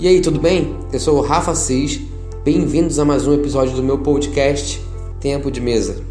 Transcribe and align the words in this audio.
E 0.00 0.08
aí, 0.08 0.22
tudo 0.22 0.40
bem? 0.40 0.78
Eu 0.90 0.98
sou 0.98 1.18
o 1.18 1.20
Rafa 1.20 1.54
Cis. 1.54 2.00
Bem-vindos 2.42 2.98
a 2.98 3.04
mais 3.04 3.26
um 3.26 3.34
episódio 3.34 3.76
do 3.76 3.82
meu 3.82 3.98
podcast 3.98 4.80
Tempo 5.20 5.50
de 5.50 5.60
Mesa. 5.60 6.02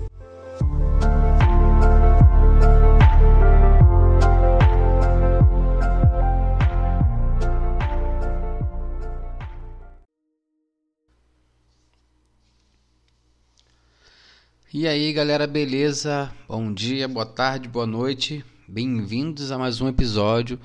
E 14.71 14.87
aí, 14.87 15.11
galera, 15.11 15.47
beleza? 15.47 16.31
Bom 16.47 16.71
dia, 16.71 17.07
boa 17.07 17.25
tarde, 17.25 17.67
boa 17.67 17.87
noite. 17.87 18.45
Bem-vindos 18.67 19.51
a 19.51 19.57
mais 19.57 19.81
um 19.81 19.87
episódio 19.87 20.59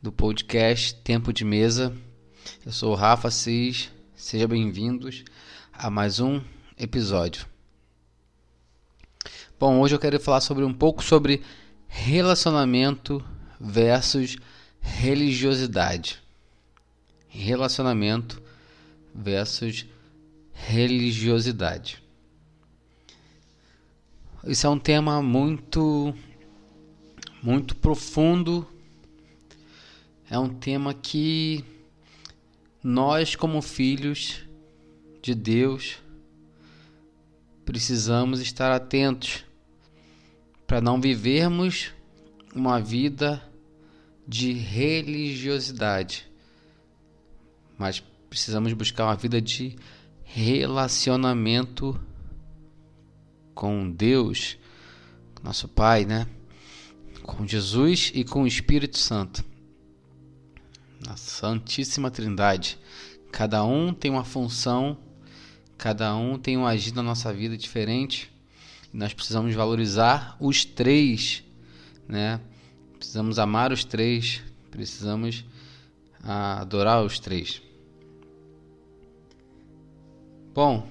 do 0.00 0.12
podcast 0.12 0.94
Tempo 1.02 1.32
de 1.32 1.44
Mesa. 1.44 1.92
Eu 2.64 2.72
sou 2.72 2.92
o 2.92 2.94
Rafa 2.96 3.30
Cis, 3.30 3.90
sejam 4.14 4.48
bem-vindos 4.48 5.24
a 5.72 5.90
mais 5.90 6.20
um 6.20 6.40
episódio. 6.78 7.46
Bom, 9.58 9.80
hoje 9.80 9.94
eu 9.94 9.98
quero 9.98 10.18
falar 10.18 10.40
sobre 10.40 10.64
um 10.64 10.72
pouco 10.72 11.04
sobre 11.04 11.42
relacionamento 11.86 13.24
versus 13.60 14.36
religiosidade. 14.80 16.22
Relacionamento 17.28 18.42
versus 19.14 19.86
religiosidade. 20.52 22.02
Isso 24.46 24.66
é 24.66 24.70
um 24.70 24.78
tema 24.78 25.22
muito 25.22 26.14
muito 27.42 27.76
profundo. 27.76 28.66
É 30.30 30.38
um 30.38 30.48
tema 30.48 30.94
que 30.94 31.64
nós, 32.82 33.36
como 33.36 33.62
filhos 33.62 34.40
de 35.22 35.34
Deus, 35.34 35.98
precisamos 37.64 38.40
estar 38.40 38.72
atentos 38.72 39.44
para 40.66 40.80
não 40.80 41.00
vivermos 41.00 41.92
uma 42.54 42.80
vida 42.80 43.40
de 44.26 44.52
religiosidade, 44.52 46.26
mas 47.78 48.00
precisamos 48.28 48.72
buscar 48.72 49.04
uma 49.04 49.16
vida 49.16 49.40
de 49.40 49.76
relacionamento 50.24 52.00
com 53.54 53.90
Deus, 53.90 54.58
nosso 55.42 55.68
Pai, 55.68 56.04
né? 56.04 56.26
Com 57.22 57.46
Jesus 57.46 58.10
e 58.14 58.24
com 58.24 58.42
o 58.42 58.46
Espírito 58.46 58.98
Santo 58.98 59.51
a 61.08 61.16
Santíssima 61.16 62.10
Trindade. 62.10 62.78
Cada 63.30 63.64
um 63.64 63.92
tem 63.92 64.10
uma 64.10 64.24
função, 64.24 64.96
cada 65.76 66.14
um 66.14 66.38
tem 66.38 66.56
um 66.56 66.66
agir 66.66 66.94
na 66.94 67.02
nossa 67.02 67.32
vida 67.32 67.56
diferente. 67.56 68.30
Nós 68.92 69.12
precisamos 69.12 69.54
valorizar 69.54 70.36
os 70.38 70.64
três, 70.64 71.42
né? 72.06 72.40
Precisamos 72.98 73.38
amar 73.38 73.72
os 73.72 73.84
três, 73.84 74.42
precisamos 74.70 75.44
adorar 76.22 77.02
os 77.02 77.18
três. 77.18 77.62
Bom, 80.54 80.86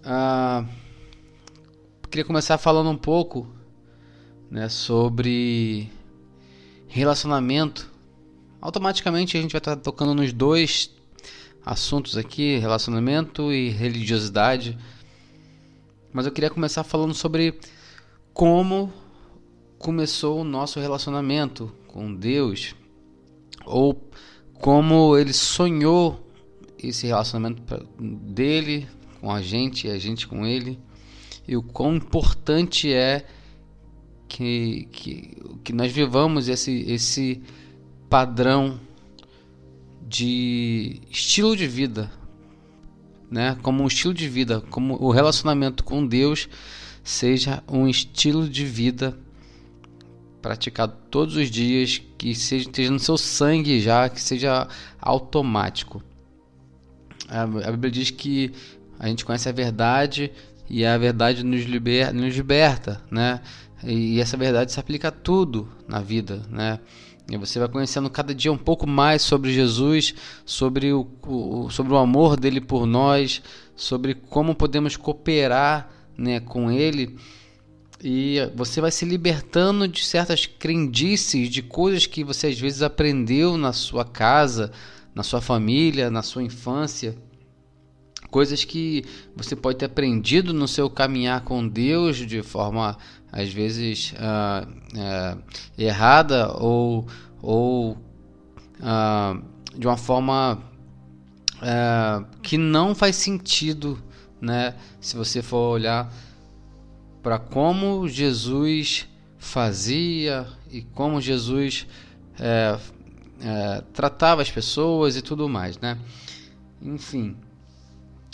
uh, 0.00 0.68
queria 2.10 2.24
começar 2.24 2.58
falando 2.58 2.90
um 2.90 2.96
pouco 2.96 3.48
né, 4.50 4.68
sobre 4.68 5.88
relacionamento 6.86 7.90
automaticamente 8.60 9.36
a 9.36 9.42
gente 9.42 9.52
vai 9.52 9.60
estar 9.60 9.76
tocando 9.76 10.14
nos 10.14 10.32
dois 10.32 10.90
assuntos 11.64 12.16
aqui, 12.16 12.58
relacionamento 12.58 13.52
e 13.52 13.70
religiosidade. 13.70 14.76
Mas 16.12 16.26
eu 16.26 16.32
queria 16.32 16.50
começar 16.50 16.84
falando 16.84 17.14
sobre 17.14 17.58
como 18.32 18.92
começou 19.78 20.40
o 20.40 20.44
nosso 20.44 20.78
relacionamento 20.80 21.72
com 21.86 22.14
Deus 22.14 22.74
ou 23.64 24.10
como 24.54 25.16
ele 25.16 25.32
sonhou 25.32 26.26
esse 26.78 27.06
relacionamento 27.06 27.62
dele 27.98 28.86
com 29.20 29.30
a 29.30 29.40
gente 29.40 29.86
e 29.86 29.90
a 29.90 29.98
gente 29.98 30.26
com 30.26 30.46
ele 30.46 30.78
e 31.46 31.56
o 31.56 31.62
quão 31.62 31.96
importante 31.96 32.92
é 32.92 33.26
que, 34.28 34.88
que, 34.92 35.36
que 35.64 35.72
nós 35.72 35.90
vivamos 35.90 36.48
esse, 36.48 36.84
esse 36.86 37.42
padrão 38.10 38.80
de 40.06 41.00
estilo 41.08 41.56
de 41.56 41.68
vida, 41.68 42.10
né? 43.30 43.56
Como 43.62 43.84
um 43.84 43.86
estilo 43.86 44.12
de 44.12 44.28
vida, 44.28 44.60
como 44.62 45.00
o 45.00 45.12
relacionamento 45.12 45.84
com 45.84 46.04
Deus 46.04 46.48
seja 47.04 47.62
um 47.68 47.86
estilo 47.86 48.48
de 48.48 48.64
vida 48.66 49.16
praticado 50.42 50.96
todos 51.10 51.36
os 51.36 51.48
dias, 51.48 52.02
que 52.18 52.34
seja 52.34 52.64
esteja 52.64 52.90
no 52.90 52.98
seu 52.98 53.16
sangue 53.16 53.80
já, 53.80 54.08
que 54.08 54.20
seja 54.20 54.66
automático. 55.00 56.02
A, 57.28 57.46
Bíblia 57.46 57.92
diz 57.92 58.10
que 58.10 58.52
a 58.98 59.06
gente 59.06 59.24
conhece 59.24 59.48
a 59.48 59.52
verdade 59.52 60.32
e 60.68 60.84
a 60.84 60.98
verdade 60.98 61.44
nos, 61.44 61.62
liber, 61.62 62.12
nos 62.12 62.34
liberta, 62.34 63.00
né? 63.08 63.40
E, 63.84 64.16
e 64.16 64.20
essa 64.20 64.36
verdade 64.36 64.72
se 64.72 64.80
aplica 64.80 65.08
a 65.08 65.12
tudo 65.12 65.68
na 65.86 66.00
vida, 66.00 66.42
né? 66.50 66.80
E 67.30 67.36
você 67.36 67.60
vai 67.60 67.68
conhecendo 67.68 68.10
cada 68.10 68.34
dia 68.34 68.52
um 68.52 68.58
pouco 68.58 68.88
mais 68.88 69.22
sobre 69.22 69.52
Jesus, 69.52 70.14
sobre 70.44 70.92
o, 70.92 71.06
o, 71.22 71.70
sobre 71.70 71.92
o 71.92 71.96
amor 71.96 72.36
dele 72.36 72.60
por 72.60 72.86
nós, 72.86 73.40
sobre 73.76 74.14
como 74.14 74.52
podemos 74.52 74.96
cooperar 74.96 75.88
né, 76.18 76.40
com 76.40 76.72
ele. 76.72 77.16
E 78.02 78.38
você 78.56 78.80
vai 78.80 78.90
se 78.90 79.04
libertando 79.04 79.86
de 79.86 80.04
certas 80.04 80.44
crendices, 80.44 81.48
de 81.48 81.62
coisas 81.62 82.04
que 82.04 82.24
você 82.24 82.48
às 82.48 82.58
vezes 82.58 82.82
aprendeu 82.82 83.56
na 83.56 83.72
sua 83.72 84.04
casa, 84.04 84.72
na 85.14 85.22
sua 85.22 85.40
família, 85.40 86.10
na 86.10 86.22
sua 86.22 86.42
infância. 86.42 87.16
Coisas 88.28 88.64
que 88.64 89.04
você 89.36 89.54
pode 89.54 89.78
ter 89.78 89.86
aprendido 89.86 90.52
no 90.52 90.66
seu 90.66 90.90
caminhar 90.90 91.42
com 91.42 91.66
Deus 91.66 92.16
de 92.16 92.42
forma 92.42 92.96
às 93.32 93.52
vezes 93.52 94.12
uh, 94.12 94.68
uh, 94.68 95.42
errada 95.78 96.52
ou, 96.52 97.06
ou 97.40 97.92
uh, 97.92 99.42
de 99.76 99.86
uma 99.86 99.96
forma 99.96 100.62
que 102.42 102.56
não 102.56 102.94
faz 102.94 103.16
sentido, 103.16 104.02
né? 104.40 104.74
Se 104.98 105.14
você 105.14 105.42
for 105.42 105.74
olhar 105.74 106.10
para 107.22 107.38
como 107.38 108.08
Jesus 108.08 109.06
fazia 109.38 110.46
e 110.70 110.80
como 110.80 111.20
Jesus 111.20 111.86
é, 112.38 112.78
é, 113.42 113.82
tratava 113.92 114.42
as 114.42 114.50
pessoas 114.50 115.16
e 115.16 115.22
tudo 115.22 115.48
mais, 115.48 115.78
né? 115.78 115.98
Enfim, 116.80 117.36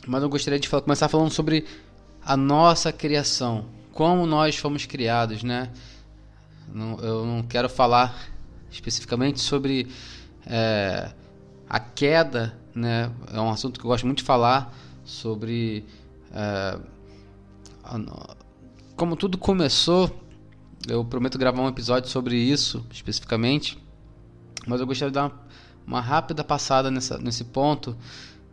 mas 0.07 0.23
eu 0.23 0.29
gostaria 0.29 0.59
de 0.59 0.69
falar, 0.69 0.83
começar 0.83 1.09
falando 1.09 1.33
sobre 1.33 1.65
a 2.25 2.37
nossa 2.37 2.93
criação, 2.93 3.67
como 3.97 4.27
nós 4.27 4.57
fomos 4.57 4.85
criados, 4.85 5.43
né? 5.43 5.71
Não, 6.69 6.99
eu 6.99 7.25
não 7.25 7.43
quero 7.43 7.67
falar 7.67 8.29
especificamente 8.71 9.41
sobre 9.41 9.89
é, 10.47 11.13
a 11.67 11.81
queda, 11.81 12.55
né? 12.75 13.11
É 13.33 13.41
um 13.41 13.49
assunto 13.49 13.81
que 13.81 13.87
eu 13.87 13.89
gosto 13.89 14.05
muito 14.05 14.19
de 14.19 14.25
falar 14.25 14.71
sobre 15.03 15.87
é, 16.31 16.79
como 18.95 19.17
tudo 19.17 19.39
começou. 19.39 20.15
Eu 20.87 21.03
prometo 21.03 21.39
gravar 21.39 21.63
um 21.63 21.69
episódio 21.69 22.11
sobre 22.11 22.37
isso 22.37 22.85
especificamente, 22.93 23.79
mas 24.67 24.79
eu 24.79 24.87
gostaria 24.87 25.11
de 25.11 25.15
dar 25.15 25.25
uma, 25.25 25.41
uma 25.87 26.01
rápida 26.03 26.45
passada 26.45 26.91
nessa, 26.91 27.17
nesse 27.17 27.45
ponto 27.45 27.97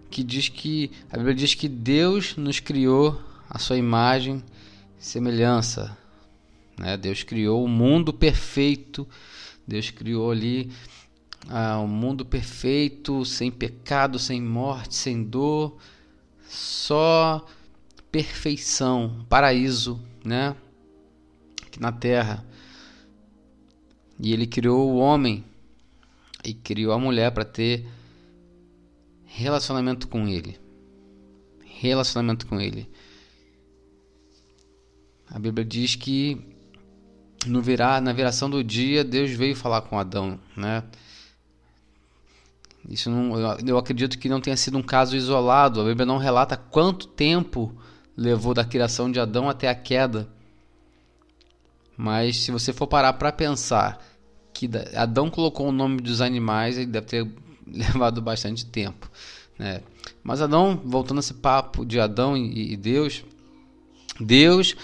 que 0.09 0.23
diz 0.23 0.47
que 0.47 0.89
a 1.11 1.17
Bíblia 1.17 1.35
diz 1.35 1.53
que 1.53 1.67
Deus 1.67 2.37
nos 2.37 2.61
criou 2.61 3.21
a 3.49 3.59
sua 3.59 3.75
imagem 3.75 4.41
semelhança. 5.03 5.97
Né? 6.79 6.95
Deus 6.95 7.23
criou 7.23 7.63
o 7.63 7.67
mundo 7.67 8.13
perfeito, 8.13 9.07
Deus 9.67 9.91
criou 9.91 10.31
ali 10.31 10.71
ah, 11.49 11.79
um 11.79 11.87
mundo 11.87 12.25
perfeito, 12.25 13.25
sem 13.25 13.51
pecado, 13.51 14.17
sem 14.17 14.41
morte, 14.41 14.95
sem 14.95 15.21
dor, 15.21 15.77
só 16.47 17.45
perfeição, 18.09 19.25
paraíso, 19.27 19.99
né? 20.23 20.55
Aqui 21.67 21.81
na 21.81 21.91
terra. 21.91 22.45
E 24.19 24.31
ele 24.31 24.47
criou 24.47 24.89
o 24.89 24.97
homem 24.97 25.43
e 26.45 26.53
criou 26.53 26.93
a 26.93 26.99
mulher 26.99 27.31
para 27.31 27.43
ter 27.43 27.85
relacionamento 29.25 30.07
com 30.07 30.27
ele. 30.27 30.57
Relacionamento 31.65 32.47
com 32.47 32.61
ele. 32.61 32.89
A 35.33 35.39
Bíblia 35.39 35.65
diz 35.65 35.95
que 35.95 36.39
no 37.47 37.61
virar, 37.61 38.01
na 38.01 38.13
viração 38.13 38.49
do 38.49 38.63
dia, 38.63 39.03
Deus 39.03 39.31
veio 39.31 39.55
falar 39.55 39.81
com 39.81 39.97
Adão, 39.97 40.39
né? 40.55 40.83
Isso 42.87 43.09
não, 43.09 43.57
eu 43.65 43.77
acredito 43.77 44.19
que 44.19 44.29
não 44.29 44.41
tenha 44.41 44.57
sido 44.57 44.77
um 44.77 44.83
caso 44.83 45.15
isolado. 45.15 45.81
A 45.81 45.85
Bíblia 45.85 46.05
não 46.05 46.17
relata 46.17 46.55
quanto 46.55 47.07
tempo 47.07 47.75
levou 48.15 48.53
da 48.53 48.63
criação 48.63 49.11
de 49.11 49.19
Adão 49.19 49.49
até 49.49 49.69
a 49.69 49.75
queda. 49.75 50.29
Mas 51.97 52.37
se 52.37 52.51
você 52.51 52.73
for 52.73 52.87
parar 52.87 53.13
para 53.13 53.31
pensar 53.31 54.03
que 54.53 54.69
Adão 54.95 55.29
colocou 55.29 55.67
o 55.69 55.71
nome 55.71 56.01
dos 56.01 56.21
animais, 56.21 56.77
ele 56.77 56.87
deve 56.87 57.07
ter 57.07 57.31
levado 57.65 58.21
bastante 58.21 58.65
tempo. 58.65 59.09
Né? 59.57 59.81
Mas 60.23 60.41
Adão, 60.41 60.79
voltando 60.83 61.17
a 61.17 61.21
esse 61.21 61.33
papo 61.33 61.85
de 61.85 61.99
Adão 61.99 62.35
e, 62.35 62.75
Deus, 62.75 63.23
Deus 64.19 64.75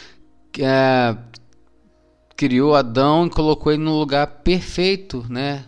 é, 0.58 1.16
criou 2.36 2.76
Adão 2.76 3.28
e 3.28 3.30
colocou 3.30 3.72
ele 3.72 3.84
no 3.84 3.98
lugar 4.00 4.28
perfeito, 4.28 5.26
né? 5.30 5.66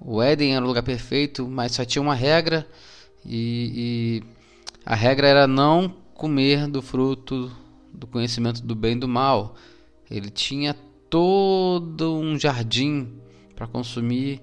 O 0.00 0.22
Éden 0.22 0.54
era 0.54 0.64
o 0.64 0.68
lugar 0.68 0.82
perfeito, 0.82 1.48
mas 1.48 1.72
só 1.72 1.84
tinha 1.84 2.02
uma 2.02 2.14
regra 2.14 2.66
e, 3.24 4.22
e 4.22 4.36
a 4.84 4.94
regra 4.94 5.26
era 5.26 5.46
não 5.46 5.92
comer 6.14 6.68
do 6.68 6.80
fruto 6.80 7.50
do 7.92 8.06
conhecimento 8.06 8.62
do 8.62 8.74
bem 8.74 8.92
e 8.92 9.00
do 9.00 9.08
mal. 9.08 9.56
Ele 10.10 10.30
tinha 10.30 10.74
todo 11.10 12.14
um 12.14 12.38
jardim 12.38 13.18
para 13.54 13.66
consumir, 13.66 14.40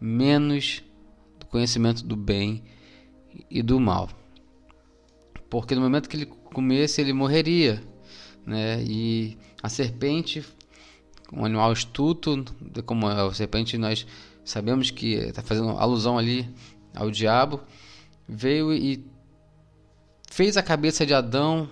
menos 0.00 0.82
do 1.38 1.46
conhecimento 1.46 2.04
do 2.04 2.16
bem 2.16 2.62
e 3.50 3.62
do 3.62 3.78
mal. 3.80 4.10
Porque 5.48 5.74
no 5.74 5.80
momento 5.80 6.08
que 6.08 6.16
ele 6.16 6.26
comesse, 6.26 7.00
ele 7.00 7.12
morreria. 7.12 7.82
Né? 8.46 8.82
E 8.84 9.36
a 9.62 9.68
serpente, 9.68 10.44
um 11.32 11.44
animal 11.44 11.72
astuto, 11.72 12.44
como 12.84 13.08
a 13.08 13.34
serpente 13.34 13.76
nós 13.76 14.06
sabemos 14.44 14.90
que 14.90 15.14
está 15.14 15.42
fazendo 15.42 15.70
alusão 15.70 16.16
ali 16.16 16.48
ao 16.94 17.10
diabo, 17.10 17.60
veio 18.28 18.72
e 18.72 19.04
fez 20.30 20.56
a 20.56 20.62
cabeça 20.62 21.04
de 21.04 21.12
Adão 21.12 21.68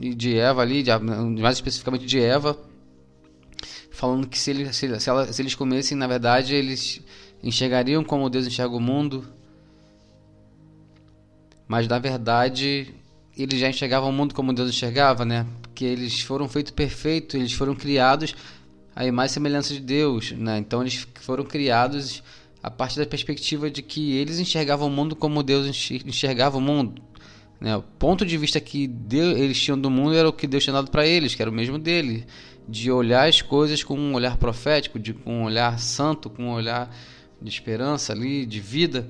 e 0.00 0.14
de 0.14 0.36
Eva 0.36 0.62
ali, 0.62 0.82
de, 0.82 0.90
mais 1.40 1.56
especificamente 1.56 2.04
de 2.04 2.20
Eva, 2.20 2.58
falando 3.92 4.26
que 4.26 4.38
se, 4.38 4.50
ele, 4.50 4.72
se, 4.72 5.00
se, 5.00 5.08
ela, 5.08 5.32
se 5.32 5.40
eles 5.40 5.54
comessem, 5.54 5.96
na 5.96 6.06
verdade, 6.06 6.54
eles 6.54 7.00
enxergariam 7.42 8.02
como 8.02 8.28
Deus 8.28 8.46
enxerga 8.46 8.74
o 8.74 8.80
mundo, 8.80 9.24
mas 11.68 11.86
na 11.88 11.98
verdade 11.98 12.94
eles 13.36 13.60
já 13.60 13.68
enxergavam 13.68 14.10
o 14.10 14.12
mundo 14.12 14.34
como 14.34 14.52
Deus 14.52 14.70
enxergava, 14.70 15.24
né? 15.24 15.46
Porque 15.76 15.84
eles 15.84 16.22
foram 16.22 16.48
feitos 16.48 16.72
perfeitos, 16.72 17.34
eles 17.34 17.52
foram 17.52 17.74
criados 17.74 18.34
a 18.94 19.04
e 19.04 19.28
semelhança 19.28 19.74
de 19.74 19.80
Deus, 19.80 20.32
né? 20.32 20.56
Então 20.56 20.80
eles 20.80 21.06
foram 21.20 21.44
criados 21.44 22.22
a 22.62 22.70
partir 22.70 22.98
da 22.98 23.04
perspectiva 23.04 23.68
de 23.70 23.82
que 23.82 24.16
eles 24.16 24.38
enxergavam 24.38 24.88
o 24.88 24.90
mundo 24.90 25.14
como 25.14 25.42
Deus 25.42 25.66
enxergava 26.06 26.56
o 26.56 26.62
mundo. 26.62 27.02
Né? 27.60 27.76
O 27.76 27.82
ponto 27.82 28.24
de 28.24 28.38
vista 28.38 28.58
que 28.58 28.86
Deus, 28.86 29.38
eles 29.38 29.60
tinham 29.60 29.78
do 29.78 29.90
mundo 29.90 30.14
era 30.14 30.26
o 30.26 30.32
que 30.32 30.46
Deus 30.46 30.64
tinha 30.64 30.72
dado 30.72 30.90
para 30.90 31.06
eles, 31.06 31.34
que 31.34 31.42
era 31.42 31.50
o 31.50 31.54
mesmo 31.54 31.78
dele, 31.78 32.24
de 32.66 32.90
olhar 32.90 33.28
as 33.28 33.42
coisas 33.42 33.84
com 33.84 33.98
um 33.98 34.14
olhar 34.14 34.38
profético, 34.38 34.98
de, 34.98 35.12
com 35.12 35.42
um 35.42 35.44
olhar 35.44 35.78
santo, 35.78 36.30
com 36.30 36.44
um 36.44 36.52
olhar 36.52 36.90
de 37.42 37.50
esperança 37.50 38.14
ali, 38.14 38.46
de 38.46 38.60
vida. 38.60 39.06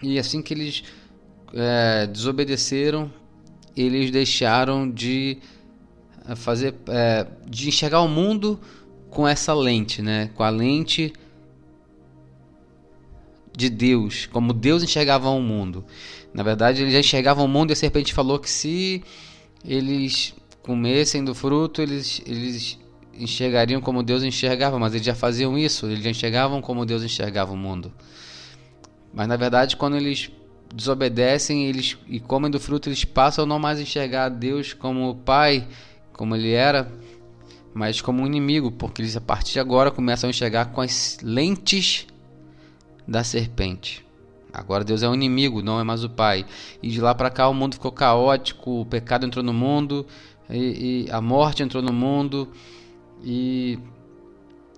E 0.00 0.16
assim 0.16 0.42
que 0.42 0.54
eles 0.54 0.84
é, 1.52 2.06
desobedeceram, 2.06 3.12
eles 3.76 4.10
deixaram 4.10 4.90
de 4.90 5.38
é, 6.28 6.34
fazer 6.34 6.74
é, 6.88 7.26
de 7.48 7.68
enxergar 7.68 8.00
o 8.00 8.08
mundo 8.08 8.60
com 9.10 9.26
essa 9.26 9.52
lente, 9.52 10.02
né? 10.02 10.30
Com 10.34 10.42
a 10.42 10.50
lente 10.50 11.12
de 13.56 13.68
Deus, 13.68 14.26
como 14.26 14.52
Deus 14.52 14.82
enxergava 14.82 15.28
o 15.28 15.40
mundo. 15.40 15.84
Na 16.32 16.42
verdade, 16.42 16.82
eles 16.82 16.92
já 16.92 17.00
enxergavam 17.00 17.44
o 17.44 17.48
mundo 17.48 17.70
e 17.70 17.72
a 17.72 17.76
serpente 17.76 18.14
falou 18.14 18.38
que 18.38 18.48
se 18.48 19.02
eles 19.64 20.34
comessem 20.62 21.24
do 21.24 21.34
fruto, 21.34 21.82
eles, 21.82 22.22
eles 22.24 22.78
enxergariam 23.12 23.80
como 23.80 24.02
Deus 24.02 24.22
enxergava, 24.22 24.78
mas 24.78 24.94
eles 24.94 25.04
já 25.04 25.14
faziam 25.14 25.58
isso, 25.58 25.86
eles 25.86 26.04
já 26.04 26.10
enxergavam 26.10 26.62
como 26.62 26.86
Deus 26.86 27.02
enxergava 27.02 27.52
o 27.52 27.56
mundo. 27.56 27.92
Mas 29.12 29.26
na 29.26 29.36
verdade, 29.36 29.76
quando 29.76 29.96
eles 29.96 30.30
desobedecem 30.74 31.66
eles, 31.66 31.96
e 32.06 32.20
comem 32.20 32.50
do 32.50 32.60
fruto, 32.60 32.88
eles 32.88 33.04
passam 33.04 33.44
a 33.44 33.46
não 33.46 33.58
mais 33.58 33.80
enxergar 33.80 34.28
Deus 34.28 34.72
como 34.72 35.14
Pai 35.16 35.66
como 36.20 36.36
ele 36.36 36.52
era, 36.52 36.92
mas 37.72 38.02
como 38.02 38.22
um 38.22 38.26
inimigo, 38.26 38.70
porque 38.70 39.00
eles 39.00 39.16
a 39.16 39.22
partir 39.22 39.54
de 39.54 39.58
agora 39.58 39.90
começam 39.90 40.28
a 40.28 40.30
enxergar 40.30 40.66
com 40.66 40.82
as 40.82 41.16
lentes 41.22 42.06
da 43.08 43.24
serpente. 43.24 44.04
Agora 44.52 44.84
Deus 44.84 45.02
é 45.02 45.08
o 45.08 45.14
inimigo, 45.14 45.62
não 45.62 45.80
é 45.80 45.82
mais 45.82 46.04
o 46.04 46.10
Pai. 46.10 46.44
E 46.82 46.90
de 46.90 47.00
lá 47.00 47.14
para 47.14 47.30
cá 47.30 47.48
o 47.48 47.54
mundo 47.54 47.72
ficou 47.72 47.90
caótico, 47.90 48.82
o 48.82 48.84
pecado 48.84 49.24
entrou 49.24 49.42
no 49.42 49.54
mundo, 49.54 50.06
e, 50.50 51.06
e 51.06 51.10
a 51.10 51.22
morte 51.22 51.62
entrou 51.62 51.82
no 51.82 51.90
mundo, 51.92 52.46
e 53.24 53.78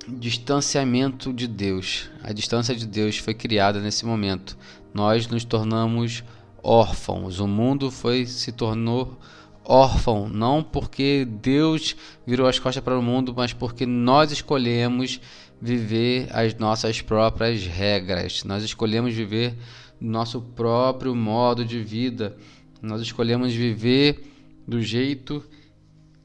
distanciamento 0.06 1.32
de 1.32 1.48
Deus. 1.48 2.08
A 2.22 2.32
distância 2.32 2.72
de 2.72 2.86
Deus 2.86 3.18
foi 3.18 3.34
criada 3.34 3.80
nesse 3.80 4.06
momento. 4.06 4.56
Nós 4.92 5.26
nos 5.26 5.44
tornamos 5.44 6.22
órfãos. 6.62 7.40
O 7.40 7.46
mundo 7.46 7.90
foi 7.90 8.26
se 8.26 8.52
tornou 8.52 9.18
órfão, 9.64 10.28
não 10.28 10.62
porque 10.62 11.24
Deus 11.24 11.96
virou 12.26 12.46
as 12.46 12.58
costas 12.58 12.82
para 12.82 12.98
o 12.98 13.02
mundo, 13.02 13.32
mas 13.36 13.52
porque 13.52 13.86
nós 13.86 14.32
escolhemos 14.32 15.20
viver 15.60 16.28
as 16.32 16.54
nossas 16.56 17.00
próprias 17.00 17.64
regras. 17.64 18.44
Nós 18.44 18.64
escolhemos 18.64 19.14
viver 19.14 19.56
nosso 20.00 20.40
próprio 20.40 21.14
modo 21.14 21.64
de 21.64 21.80
vida. 21.80 22.36
Nós 22.80 23.00
escolhemos 23.00 23.52
viver 23.52 24.28
do 24.66 24.82
jeito 24.82 25.44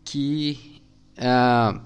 que 0.04 0.82
uh, 1.18 1.80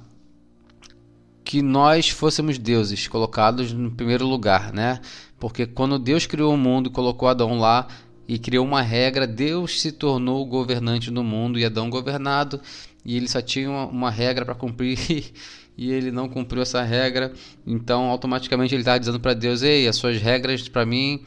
que 1.44 1.62
nós 1.62 2.08
fôssemos 2.08 2.58
deuses, 2.58 3.10
colocados 3.10 3.74
no 3.74 3.92
primeiro 3.92 4.26
lugar, 4.26 4.72
né? 4.72 5.02
Porque 5.42 5.66
quando 5.66 6.00
Deus 6.00 6.26
criou 6.26 6.54
o 6.54 6.58
mundo 6.58 6.88
e 6.88 6.94
colocou 6.94 7.28
Adão 7.28 7.60
lá, 7.60 7.88
e 8.32 8.40
criou 8.40 8.66
uma 8.66 8.82
regra. 8.82 9.28
Deus 9.28 9.82
se 9.82 9.92
tornou 9.92 10.42
o 10.42 10.46
governante 10.46 11.12
do 11.12 11.22
mundo 11.22 11.60
e 11.60 11.66
Adão 11.66 11.90
governado, 11.90 12.62
e 13.04 13.18
ele 13.18 13.28
só 13.28 13.42
tinha 13.42 13.70
uma, 13.70 13.86
uma 13.88 14.10
regra 14.10 14.46
para 14.46 14.56
cumprir 14.56 14.98
e 15.78 15.92
ele 15.92 16.12
não 16.12 16.30
cumpriu 16.30 16.62
essa 16.62 16.82
regra. 16.82 17.34
Então, 17.68 18.10
automaticamente 18.10 18.74
ele 18.74 18.84
estava 18.84 18.98
dizendo 18.98 19.20
para 19.20 19.34
Deus: 19.34 19.64
Ei, 19.64 19.86
as 19.86 19.98
suas 19.98 20.22
regras 20.22 20.70
para 20.70 20.86
mim 20.86 21.26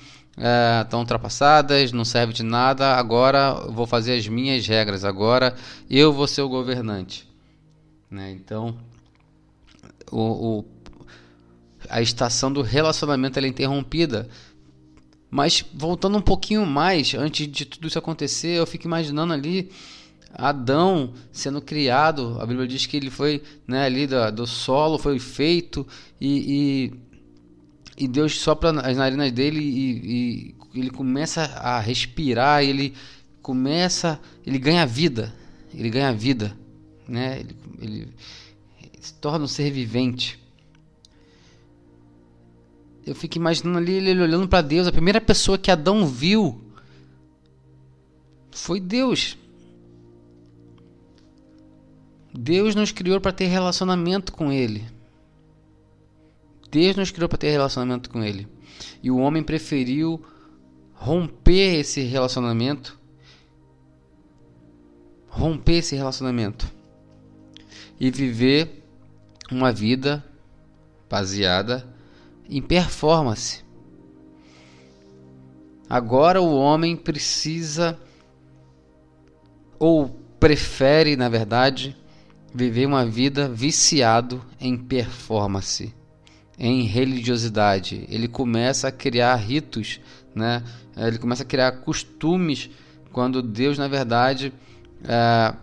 estão 0.82 1.00
é, 1.00 1.02
ultrapassadas, 1.02 1.92
não 1.92 2.06
serve 2.06 2.32
de 2.32 2.42
nada. 2.42 2.94
Agora 2.94 3.52
vou 3.68 3.86
fazer 3.86 4.16
as 4.16 4.26
minhas 4.26 4.66
regras. 4.66 5.04
Agora 5.04 5.54
eu 5.90 6.10
vou 6.10 6.26
ser 6.26 6.40
o 6.40 6.48
governante. 6.48 7.28
Né? 8.10 8.32
Então, 8.32 8.78
o, 10.10 10.20
o, 10.20 10.64
a 11.88 12.00
estação 12.00 12.52
do 12.52 12.62
relacionamento 12.62 13.38
é 13.38 13.46
interrompida 13.46 14.28
mas 15.34 15.64
voltando 15.74 16.16
um 16.16 16.22
pouquinho 16.22 16.64
mais, 16.64 17.12
antes 17.12 17.48
de 17.48 17.64
tudo 17.64 17.88
isso 17.88 17.98
acontecer, 17.98 18.56
eu 18.56 18.64
fico 18.64 18.86
imaginando 18.86 19.32
ali 19.32 19.68
Adão 20.32 21.12
sendo 21.32 21.60
criado. 21.60 22.36
A 22.40 22.46
Bíblia 22.46 22.68
diz 22.68 22.86
que 22.86 22.96
ele 22.96 23.10
foi 23.10 23.42
né, 23.66 23.84
ali 23.84 24.06
do, 24.06 24.30
do 24.30 24.46
solo, 24.46 24.96
foi 24.96 25.18
feito 25.18 25.84
e, 26.20 26.92
e, 27.98 28.04
e 28.04 28.06
Deus 28.06 28.38
sopra 28.38 28.70
as 28.80 28.96
narinas 28.96 29.32
dele 29.32 29.58
e, 29.58 30.54
e 30.72 30.78
ele 30.78 30.90
começa 30.90 31.42
a 31.42 31.80
respirar, 31.80 32.62
ele 32.62 32.94
começa, 33.42 34.20
ele 34.46 34.60
ganha 34.60 34.86
vida, 34.86 35.34
ele 35.74 35.90
ganha 35.90 36.12
vida, 36.12 36.56
né? 37.08 37.40
Ele, 37.40 37.56
ele 37.80 38.08
se 39.00 39.14
torna 39.14 39.46
um 39.46 39.48
ser 39.48 39.68
vivente 39.72 40.43
eu 43.06 43.14
fico 43.14 43.36
imaginando 43.36 43.78
ali 43.78 43.92
ele 43.92 44.22
olhando 44.22 44.48
para 44.48 44.62
Deus. 44.62 44.86
A 44.86 44.92
primeira 44.92 45.20
pessoa 45.20 45.58
que 45.58 45.70
Adão 45.70 46.06
viu 46.06 46.60
foi 48.50 48.80
Deus. 48.80 49.36
Deus 52.32 52.74
nos 52.74 52.90
criou 52.90 53.20
para 53.20 53.32
ter 53.32 53.46
relacionamento 53.46 54.32
com 54.32 54.50
Ele. 54.50 54.84
Deus 56.70 56.96
nos 56.96 57.10
criou 57.10 57.28
para 57.28 57.38
ter 57.38 57.50
relacionamento 57.50 58.08
com 58.08 58.24
Ele. 58.24 58.48
E 59.02 59.10
o 59.10 59.18
homem 59.18 59.42
preferiu 59.42 60.24
romper 60.94 61.78
esse 61.78 62.00
relacionamento. 62.00 62.98
Romper 65.28 65.74
esse 65.74 65.94
relacionamento. 65.94 66.66
E 68.00 68.10
viver 68.10 68.82
uma 69.52 69.70
vida 69.70 70.24
baseada 71.08 71.93
em 72.48 72.60
performance. 72.62 73.64
Agora 75.88 76.40
o 76.40 76.56
homem 76.56 76.96
precisa 76.96 77.98
ou 79.78 80.08
prefere, 80.40 81.16
na 81.16 81.28
verdade, 81.28 81.96
viver 82.54 82.86
uma 82.86 83.04
vida 83.04 83.48
viciado 83.48 84.44
em 84.60 84.76
performance. 84.76 85.94
em 86.56 86.82
religiosidade. 86.84 88.06
Ele 88.08 88.28
começa 88.28 88.86
a 88.86 88.92
criar 88.92 89.34
ritos, 89.34 90.00
né? 90.32 90.62
Ele 90.96 91.18
começa 91.18 91.42
a 91.42 91.46
criar 91.46 91.72
costumes 91.72 92.70
quando 93.12 93.42
Deus, 93.42 93.76
na 93.76 93.88
verdade, 93.88 94.52
é, 95.02 95.54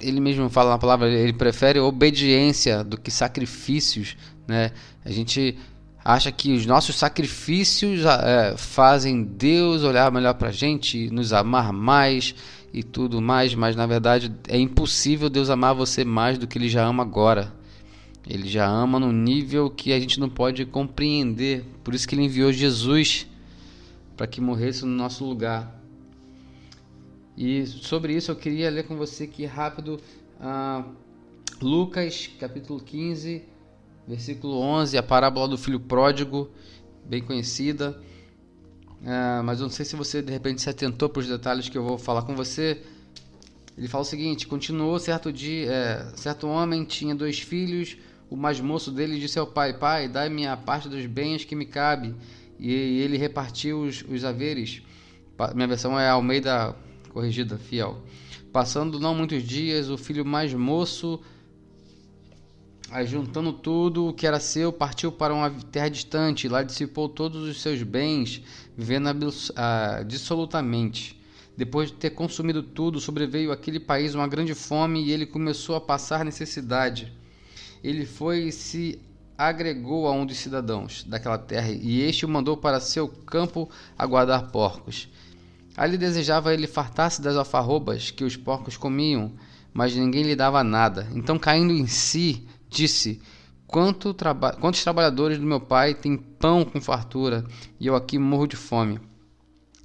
ele 0.00 0.20
mesmo 0.20 0.48
fala 0.48 0.70
na 0.70 0.78
palavra, 0.78 1.08
ele 1.08 1.32
prefere 1.32 1.78
obediência 1.78 2.82
do 2.82 2.98
que 2.98 3.10
sacrifícios, 3.10 4.16
né? 4.46 4.72
A 5.04 5.10
gente 5.10 5.56
acha 6.04 6.30
que 6.30 6.52
os 6.52 6.66
nossos 6.66 6.96
sacrifícios 6.96 8.04
é, 8.04 8.56
fazem 8.58 9.24
Deus 9.24 9.82
olhar 9.82 10.12
melhor 10.12 10.34
para 10.34 10.48
a 10.48 10.52
gente, 10.52 11.08
nos 11.10 11.32
amar 11.32 11.72
mais 11.72 12.34
e 12.74 12.82
tudo 12.82 13.22
mais, 13.22 13.54
mas 13.54 13.74
na 13.74 13.86
verdade 13.86 14.30
é 14.48 14.58
impossível 14.58 15.30
Deus 15.30 15.48
amar 15.48 15.74
você 15.74 16.04
mais 16.04 16.36
do 16.36 16.46
que 16.46 16.58
Ele 16.58 16.68
já 16.68 16.84
ama 16.84 17.02
agora. 17.02 17.54
Ele 18.28 18.48
já 18.48 18.66
ama 18.66 19.00
no 19.00 19.12
nível 19.12 19.70
que 19.70 19.92
a 19.92 20.00
gente 20.00 20.20
não 20.20 20.28
pode 20.28 20.64
compreender. 20.66 21.64
Por 21.82 21.94
isso 21.94 22.06
que 22.06 22.14
Ele 22.14 22.24
enviou 22.24 22.52
Jesus 22.52 23.26
para 24.16 24.26
que 24.26 24.40
morresse 24.40 24.84
no 24.84 24.92
nosso 24.92 25.24
lugar. 25.24 25.82
E 27.36 27.66
sobre 27.66 28.14
isso 28.14 28.30
eu 28.30 28.36
queria 28.36 28.70
ler 28.70 28.84
com 28.84 28.96
você 28.96 29.24
aqui 29.24 29.44
rápido 29.44 30.00
uh, 30.40 30.84
Lucas 31.60 32.30
capítulo 32.38 32.80
15, 32.80 33.42
versículo 34.06 34.58
11, 34.58 34.96
a 34.98 35.02
parábola 35.02 35.48
do 35.48 35.58
filho 35.58 35.80
pródigo, 35.80 36.50
bem 37.04 37.22
conhecida. 37.22 38.00
Uh, 39.02 39.42
mas 39.44 39.60
eu 39.60 39.64
não 39.64 39.70
sei 39.70 39.84
se 39.84 39.96
você 39.96 40.22
de 40.22 40.32
repente 40.32 40.62
se 40.62 40.70
atentou 40.70 41.08
para 41.08 41.20
os 41.20 41.28
detalhes 41.28 41.68
que 41.68 41.76
eu 41.76 41.84
vou 41.84 41.98
falar 41.98 42.22
com 42.22 42.34
você. 42.34 42.80
Ele 43.76 43.88
fala 43.88 44.02
o 44.02 44.06
seguinte: 44.06 44.46
continuou 44.46 44.98
certo 44.98 45.32
dia, 45.32 45.70
é, 45.70 46.06
certo 46.16 46.46
homem 46.46 46.84
tinha 46.84 47.14
dois 47.14 47.40
filhos. 47.40 47.96
O 48.30 48.36
mais 48.36 48.60
moço 48.60 48.90
dele 48.90 49.18
disse 49.18 49.38
ao 49.38 49.46
pai: 49.46 49.74
Pai, 49.74 50.08
dai-me 50.08 50.46
a 50.46 50.56
parte 50.56 50.88
dos 50.88 51.04
bens 51.06 51.44
que 51.44 51.54
me 51.54 51.66
cabe. 51.66 52.14
E 52.58 52.72
ele 52.72 53.16
repartiu 53.16 53.82
os, 53.82 54.04
os 54.08 54.24
haveres. 54.24 54.82
Minha 55.54 55.66
versão 55.66 55.98
é 55.98 56.08
Almeida 56.08 56.74
corrigida, 57.10 57.58
fiel. 57.58 58.02
Passando 58.52 59.00
não 59.00 59.14
muitos 59.14 59.42
dias, 59.42 59.90
o 59.90 59.98
filho 59.98 60.24
mais 60.24 60.54
moço, 60.54 61.20
juntando 63.02 63.52
tudo 63.52 64.08
o 64.08 64.12
que 64.12 64.26
era 64.26 64.38
seu, 64.38 64.72
partiu 64.72 65.10
para 65.10 65.34
uma 65.34 65.50
terra 65.50 65.88
distante, 65.88 66.48
lá 66.48 66.62
dissipou 66.62 67.08
todos 67.08 67.48
os 67.48 67.60
seus 67.60 67.82
bens, 67.82 68.40
vivendo 68.76 69.08
dissolutamente. 70.06 71.20
Depois 71.56 71.90
de 71.90 71.96
ter 71.96 72.10
consumido 72.10 72.62
tudo, 72.62 73.00
sobreveio 73.00 73.50
àquele 73.50 73.80
país 73.80 74.14
uma 74.14 74.28
grande 74.28 74.54
fome 74.54 75.04
e 75.04 75.12
ele 75.12 75.24
começou 75.26 75.74
a 75.74 75.80
passar 75.80 76.24
necessidade. 76.24 77.12
Ele 77.82 78.04
foi 78.06 78.48
e 78.48 78.52
se 78.52 79.00
agregou 79.36 80.06
a 80.06 80.12
um 80.12 80.24
dos 80.24 80.36
cidadãos 80.36 81.04
daquela 81.04 81.38
terra 81.38 81.70
e 81.70 82.00
este 82.00 82.24
o 82.24 82.28
mandou 82.28 82.56
para 82.56 82.78
seu 82.80 83.08
campo 83.08 83.68
a 83.98 84.06
guardar 84.06 84.50
porcos. 84.50 85.08
Ali 85.76 85.98
desejava 85.98 86.54
ele 86.54 86.68
fartar-se 86.68 87.20
das 87.20 87.36
alfarrobas 87.36 88.10
que 88.12 88.22
os 88.22 88.36
porcos 88.36 88.76
comiam, 88.76 89.32
mas 89.72 89.94
ninguém 89.94 90.22
lhe 90.22 90.36
dava 90.36 90.62
nada. 90.62 91.08
Então, 91.12 91.36
caindo 91.36 91.72
em 91.72 91.88
si, 91.88 92.46
disse: 92.74 93.20
Quanto 93.66 94.12
traba 94.12 94.52
Quantos 94.52 94.82
trabalhadores 94.82 95.38
do 95.38 95.46
meu 95.46 95.60
pai 95.60 95.94
têm 95.94 96.16
pão 96.16 96.64
com 96.64 96.80
fartura, 96.80 97.44
e 97.80 97.86
eu 97.86 97.94
aqui 97.94 98.18
morro 98.18 98.46
de 98.46 98.56
fome? 98.56 99.00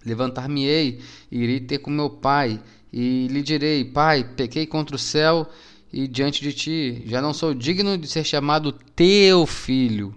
Levantar-me-ei 0.05 0.99
e 1.31 1.39
irei 1.39 1.59
ter 1.59 1.79
com 1.79 1.91
meu 1.91 2.09
pai, 2.09 2.59
e 2.91 3.27
lhe 3.27 3.41
direi: 3.41 3.85
Pai, 3.85 4.23
pequei 4.23 4.65
contra 4.65 4.95
o 4.95 4.99
céu 4.99 5.47
e 5.91 6.07
diante 6.07 6.41
de 6.41 6.53
ti, 6.53 7.03
já 7.05 7.21
não 7.21 7.33
sou 7.33 7.53
digno 7.53 7.97
de 7.97 8.07
ser 8.07 8.23
chamado 8.23 8.71
teu 8.71 9.45
filho. 9.45 10.15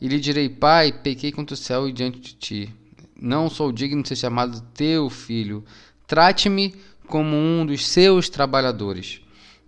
E 0.00 0.08
lhe 0.08 0.20
direi: 0.20 0.48
Pai, 0.48 0.92
pequei 0.92 1.32
contra 1.32 1.54
o 1.54 1.56
céu 1.56 1.88
e 1.88 1.92
diante 1.92 2.20
de 2.20 2.34
ti 2.34 2.74
não 3.20 3.50
sou 3.50 3.72
digno 3.72 4.02
de 4.02 4.08
ser 4.08 4.16
chamado 4.16 4.60
teu 4.72 5.10
filho. 5.10 5.64
Trate-me 6.06 6.74
como 7.06 7.36
um 7.36 7.66
dos 7.66 7.86
seus 7.86 8.28
trabalhadores. 8.28 9.20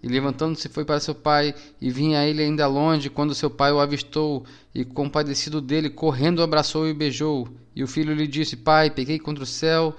E 0.02 0.08
levantando-se 0.08 0.68
foi 0.68 0.84
para 0.84 1.00
seu 1.00 1.14
pai, 1.14 1.54
e 1.80 1.90
vinha 1.90 2.26
ele 2.26 2.42
ainda 2.42 2.66
longe, 2.66 3.10
quando 3.10 3.34
seu 3.34 3.50
pai 3.50 3.70
o 3.70 3.80
avistou, 3.80 4.44
e 4.74 4.84
compadecido 4.84 5.60
dele, 5.60 5.90
correndo 5.90 6.38
o 6.38 6.42
abraçou 6.42 6.88
e 6.88 6.92
o 6.92 6.94
beijou. 6.94 7.48
E 7.76 7.82
o 7.82 7.86
filho 7.86 8.14
lhe 8.14 8.26
disse: 8.26 8.56
Pai, 8.56 8.90
pequei 8.90 9.18
contra 9.18 9.44
o 9.44 9.46
céu 9.46 9.94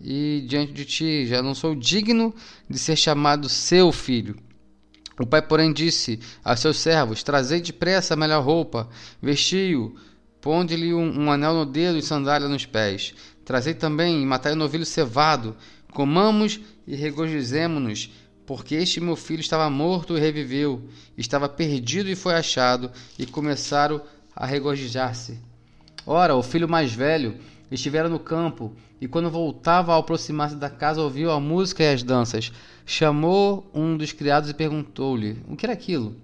e 0.00 0.44
diante 0.46 0.72
de 0.72 0.84
ti, 0.84 1.26
já 1.26 1.42
não 1.42 1.54
sou 1.54 1.74
digno 1.74 2.34
de 2.68 2.78
ser 2.78 2.96
chamado 2.96 3.48
seu 3.48 3.90
filho. 3.90 4.36
O 5.18 5.26
pai, 5.26 5.40
porém, 5.40 5.72
disse 5.72 6.20
a 6.44 6.54
seus 6.54 6.78
servos: 6.78 7.22
Trazei 7.22 7.60
depressa 7.60 8.14
a 8.14 8.16
melhor 8.16 8.44
roupa, 8.44 8.88
vestiu 9.22 9.86
o 9.86 10.16
Ponde-lhe 10.46 10.94
um, 10.94 11.22
um, 11.22 11.32
anel 11.32 11.54
no 11.54 11.66
dedo 11.66 11.98
e 11.98 12.02
sandália 12.02 12.48
nos 12.48 12.64
pés. 12.64 13.12
Trazei 13.44 13.74
também 13.74 14.22
e 14.22 14.24
matai 14.24 14.52
o 14.52 14.56
novilho 14.56 14.86
cevado. 14.86 15.56
Comamos 15.92 16.60
e 16.86 16.94
regozijemo-nos, 16.94 18.12
porque 18.46 18.76
este 18.76 19.00
meu 19.00 19.16
filho 19.16 19.40
estava 19.40 19.68
morto 19.68 20.16
e 20.16 20.20
reviveu, 20.20 20.88
estava 21.18 21.48
perdido 21.48 22.08
e 22.08 22.14
foi 22.14 22.34
achado, 22.34 22.90
e 23.18 23.26
começaram 23.26 24.00
a 24.34 24.46
regozijar-se. 24.46 25.38
Ora, 26.06 26.36
o 26.36 26.42
filho 26.42 26.68
mais 26.68 26.92
velho 26.92 27.36
estivera 27.70 28.08
no 28.08 28.20
campo, 28.20 28.72
e 29.00 29.08
quando 29.08 29.28
voltava 29.28 29.94
a 29.94 29.98
aproximar-se 29.98 30.56
da 30.56 30.70
casa, 30.70 31.02
ouviu 31.02 31.30
a 31.30 31.40
música 31.40 31.82
e 31.82 31.92
as 31.92 32.02
danças. 32.02 32.52
Chamou 32.86 33.68
um 33.74 33.96
dos 33.96 34.12
criados 34.12 34.48
e 34.48 34.54
perguntou-lhe: 34.54 35.38
O 35.48 35.56
que 35.56 35.66
era 35.66 35.72
aquilo? 35.72 36.14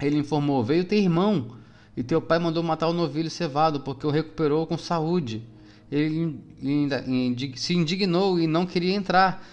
Ele 0.00 0.18
informou: 0.18 0.62
Veio 0.62 0.84
teu 0.84 0.98
irmão 0.98 1.56
e 1.96 2.02
teu 2.02 2.20
pai 2.20 2.38
mandou 2.38 2.62
matar 2.62 2.88
o 2.88 2.92
novilho 2.92 3.30
cevado, 3.30 3.80
porque 3.80 4.06
o 4.06 4.10
recuperou 4.10 4.66
com 4.66 4.76
saúde. 4.76 5.42
Ele 5.90 6.36
se 7.54 7.74
indignou 7.74 8.40
e 8.40 8.46
não 8.46 8.66
queria 8.66 8.94
entrar. 8.94 9.46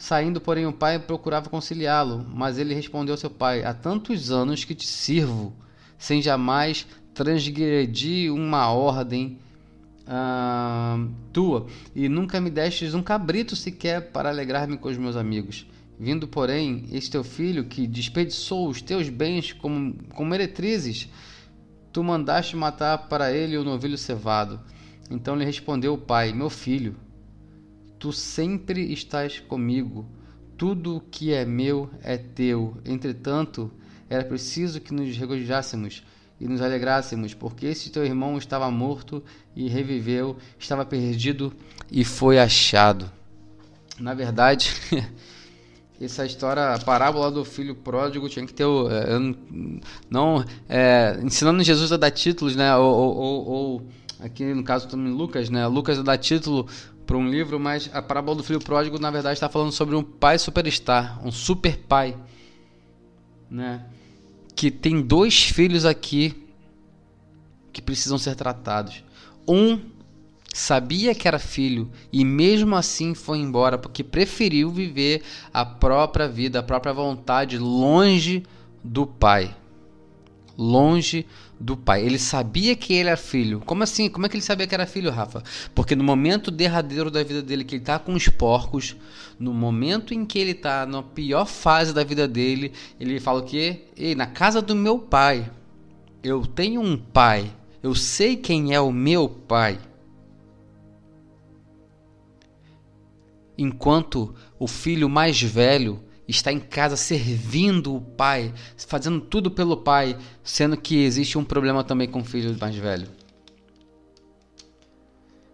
Saindo, 0.00 0.40
porém, 0.40 0.66
o 0.66 0.72
pai 0.72 0.98
procurava 0.98 1.50
conciliá-lo, 1.50 2.26
mas 2.34 2.56
ele 2.56 2.72
respondeu 2.72 3.12
ao 3.12 3.18
seu 3.18 3.28
pai: 3.28 3.62
Há 3.62 3.74
tantos 3.74 4.30
anos 4.30 4.64
que 4.64 4.74
te 4.74 4.86
sirvo, 4.86 5.52
sem 5.98 6.22
jamais 6.22 6.86
transgredir 7.12 8.32
uma 8.32 8.72
ordem 8.72 9.38
uh, 10.06 11.06
tua, 11.34 11.66
e 11.94 12.08
nunca 12.08 12.40
me 12.40 12.48
destes 12.48 12.94
um 12.94 13.02
cabrito 13.02 13.54
sequer 13.54 14.10
para 14.10 14.30
alegrar-me 14.30 14.78
com 14.78 14.88
os 14.88 14.96
meus 14.96 15.16
amigos. 15.16 15.66
Vindo, 15.98 16.26
porém, 16.26 16.86
este 16.92 17.10
teu 17.10 17.22
filho, 17.22 17.64
que 17.64 17.86
desperdiçou 17.86 18.70
os 18.70 18.80
teus 18.80 19.10
bens 19.10 19.52
como, 19.52 19.94
como 20.14 20.30
meretrizes, 20.30 21.10
Tu 21.92 22.04
mandaste 22.04 22.56
matar 22.56 23.08
para 23.08 23.32
ele 23.32 23.56
o 23.58 23.64
novilho 23.64 23.98
cevado. 23.98 24.60
Então 25.10 25.34
lhe 25.34 25.44
respondeu 25.44 25.92
o 25.92 25.98
pai: 25.98 26.32
Meu 26.32 26.48
filho, 26.48 26.94
tu 28.00 28.12
sempre 28.12 28.92
estás 28.92 29.38
comigo. 29.38 30.06
Tudo 30.56 30.96
o 30.96 31.00
que 31.00 31.32
é 31.32 31.44
meu 31.44 31.90
é 32.02 32.16
teu. 32.16 32.76
Entretanto, 32.84 33.70
era 34.08 34.24
preciso 34.24 34.80
que 34.80 34.92
nos 34.92 35.16
regozijássemos 35.16 36.02
e 36.40 36.48
nos 36.48 36.62
alegrássemos, 36.62 37.34
porque 37.34 37.66
esse 37.66 37.90
teu 37.90 38.04
irmão 38.04 38.38
estava 38.38 38.70
morto 38.70 39.22
e 39.54 39.68
reviveu, 39.68 40.38
estava 40.58 40.84
perdido 40.86 41.52
e 41.92 42.02
foi 42.02 42.38
achado. 42.38 43.10
Na 43.98 44.14
verdade, 44.14 44.74
essa 46.00 46.24
história, 46.24 46.72
a 46.72 46.78
parábola 46.78 47.30
do 47.30 47.44
filho 47.44 47.74
pródigo 47.74 48.26
tinha 48.30 48.46
que 48.46 48.54
ter 48.54 48.64
é, 48.64 49.84
não 50.08 50.42
é, 50.66 51.20
ensinando 51.22 51.62
Jesus 51.62 51.92
a 51.92 51.98
dar 51.98 52.10
títulos, 52.10 52.56
né? 52.56 52.74
Ou, 52.74 52.94
ou, 52.94 53.46
ou, 53.46 53.86
aqui 54.22 54.54
no 54.54 54.62
caso 54.62 54.88
também 54.88 55.12
Lucas, 55.12 55.50
né? 55.50 55.66
Lucas 55.66 56.02
dar 56.02 56.18
título 56.18 56.66
para 57.06 57.16
um 57.16 57.28
livro, 57.28 57.58
mas 57.58 57.90
a 57.92 58.00
parábola 58.00 58.36
do 58.36 58.44
filho 58.44 58.60
pródigo 58.60 58.98
na 58.98 59.10
verdade 59.10 59.34
está 59.34 59.48
falando 59.48 59.72
sobre 59.72 59.96
um 59.96 60.02
pai 60.02 60.38
superstar, 60.38 61.20
um 61.26 61.32
super 61.32 61.78
pai, 61.78 62.16
né? 63.50 63.84
Que 64.54 64.70
tem 64.70 65.00
dois 65.00 65.42
filhos 65.42 65.84
aqui 65.84 66.46
que 67.72 67.80
precisam 67.80 68.18
ser 68.18 68.34
tratados. 68.34 69.02
Um 69.48 69.80
sabia 70.52 71.14
que 71.14 71.28
era 71.28 71.38
filho 71.38 71.90
e 72.12 72.24
mesmo 72.24 72.74
assim 72.74 73.14
foi 73.14 73.38
embora 73.38 73.78
porque 73.78 74.02
preferiu 74.02 74.70
viver 74.70 75.22
a 75.52 75.64
própria 75.64 76.28
vida, 76.28 76.58
a 76.58 76.62
própria 76.62 76.92
vontade 76.92 77.58
longe 77.58 78.44
do 78.82 79.06
pai. 79.06 79.54
Longe 80.56 81.26
do 81.60 81.76
pai. 81.76 82.04
Ele 82.04 82.18
sabia 82.18 82.74
que 82.74 82.94
ele 82.94 83.08
era 83.08 83.16
filho. 83.16 83.60
Como 83.66 83.82
assim? 83.82 84.08
Como 84.08 84.24
é 84.24 84.28
que 84.28 84.36
ele 84.36 84.42
sabia 84.42 84.66
que 84.66 84.74
era 84.74 84.86
filho, 84.86 85.10
Rafa? 85.10 85.42
Porque 85.74 85.94
no 85.94 86.02
momento 86.02 86.50
derradeiro 86.50 87.10
da 87.10 87.22
vida 87.22 87.42
dele, 87.42 87.62
que 87.62 87.74
ele 87.74 87.82
está 87.82 87.98
com 87.98 88.14
os 88.14 88.28
porcos, 88.28 88.96
no 89.38 89.52
momento 89.52 90.14
em 90.14 90.24
que 90.24 90.38
ele 90.38 90.52
está 90.52 90.86
na 90.86 91.02
pior 91.02 91.44
fase 91.44 91.92
da 91.92 92.02
vida 92.02 92.26
dele, 92.26 92.72
ele 92.98 93.20
fala 93.20 93.40
o 93.40 93.44
quê? 93.44 93.84
Ei, 93.96 94.14
na 94.14 94.26
casa 94.26 94.62
do 94.62 94.74
meu 94.74 94.98
pai, 94.98 95.50
eu 96.22 96.46
tenho 96.46 96.80
um 96.80 96.96
pai. 96.96 97.52
Eu 97.82 97.94
sei 97.94 98.36
quem 98.36 98.74
é 98.74 98.80
o 98.80 98.90
meu 98.90 99.28
pai. 99.28 99.78
enquanto 103.60 104.34
o 104.58 104.66
filho 104.66 105.08
mais 105.08 105.40
velho 105.40 106.02
está 106.30 106.52
em 106.52 106.60
casa 106.60 106.96
servindo 106.96 107.94
o 107.94 108.00
pai, 108.00 108.54
fazendo 108.76 109.20
tudo 109.20 109.50
pelo 109.50 109.76
pai, 109.76 110.16
sendo 110.42 110.76
que 110.76 111.02
existe 111.02 111.36
um 111.36 111.44
problema 111.44 111.84
também 111.84 112.08
com 112.08 112.20
o 112.20 112.24
filho 112.24 112.56
mais 112.58 112.76
velho. 112.76 113.08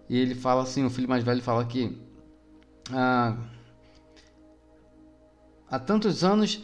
E 0.09 0.18
ele 0.18 0.35
fala 0.35 0.62
assim, 0.62 0.85
o 0.85 0.90
filho 0.90 1.09
mais 1.09 1.25
velho 1.25 1.42
fala 1.42 1.64
que 1.64 1.99
ah, 2.92 3.37
há 5.68 5.78
tantos 5.78 6.23
anos 6.23 6.62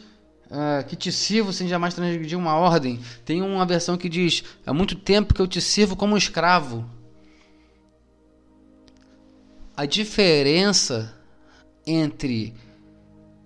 ah, 0.49 0.83
que 0.87 0.95
te 0.95 1.11
sirvo 1.11 1.51
sem 1.51 1.67
jamais 1.67 1.93
transgredir 1.93 2.37
uma 2.37 2.55
ordem. 2.55 2.99
Tem 3.25 3.41
uma 3.41 3.65
versão 3.65 3.97
que 3.97 4.07
diz: 4.07 4.43
há 4.65 4.73
muito 4.73 4.95
tempo 4.95 5.33
que 5.33 5.41
eu 5.41 5.47
te 5.47 5.59
sirvo 5.59 5.95
como 5.95 6.15
escravo. 6.15 6.85
A 9.75 9.85
diferença 9.85 11.17
entre 11.85 12.53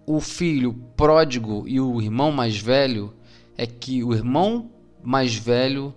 o 0.08 0.22
filho 0.22 0.74
pródigo 0.96 1.66
e 1.68 1.82
o 1.82 2.02
irmão 2.02 2.32
mais 2.32 2.58
velho 2.58 3.14
é 3.58 3.68
que 3.68 4.02
o 4.02 4.14
irmão 4.14 4.72
mais 5.04 5.36
velho 5.36 5.94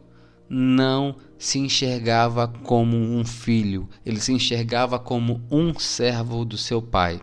não 0.48 1.14
se 1.38 1.60
enxergava 1.60 2.48
como 2.48 2.96
um 2.96 3.24
filho, 3.24 3.88
ele 4.04 4.20
se 4.20 4.32
enxergava 4.32 4.98
como 4.98 5.40
um 5.48 5.78
servo 5.78 6.44
do 6.44 6.58
seu 6.58 6.82
pai. 6.82 7.20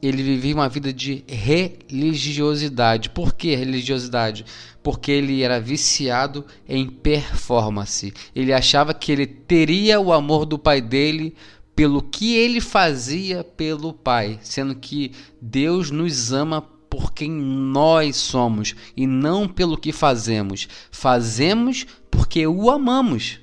Ele 0.00 0.22
vivia 0.22 0.54
uma 0.54 0.68
vida 0.68 0.92
de 0.92 1.24
religiosidade. 1.26 3.10
Por 3.10 3.34
que 3.34 3.56
religiosidade? 3.56 4.44
Porque 4.80 5.10
ele 5.10 5.42
era 5.42 5.60
viciado 5.60 6.46
em 6.68 6.88
performance. 6.88 8.14
Ele 8.32 8.52
achava 8.52 8.94
que 8.94 9.10
ele 9.10 9.26
teria 9.26 10.00
o 10.00 10.12
amor 10.12 10.46
do 10.46 10.56
pai 10.56 10.80
dele 10.80 11.34
pelo 11.78 12.02
que 12.02 12.34
ele 12.34 12.60
fazia 12.60 13.44
pelo 13.44 13.92
pai, 13.92 14.40
sendo 14.42 14.74
que 14.74 15.12
Deus 15.40 15.92
nos 15.92 16.32
ama 16.32 16.60
por 16.60 17.12
quem 17.12 17.30
nós 17.30 18.16
somos 18.16 18.74
e 18.96 19.06
não 19.06 19.46
pelo 19.46 19.78
que 19.78 19.92
fazemos. 19.92 20.66
Fazemos 20.90 21.86
porque 22.10 22.44
o 22.48 22.68
amamos. 22.68 23.38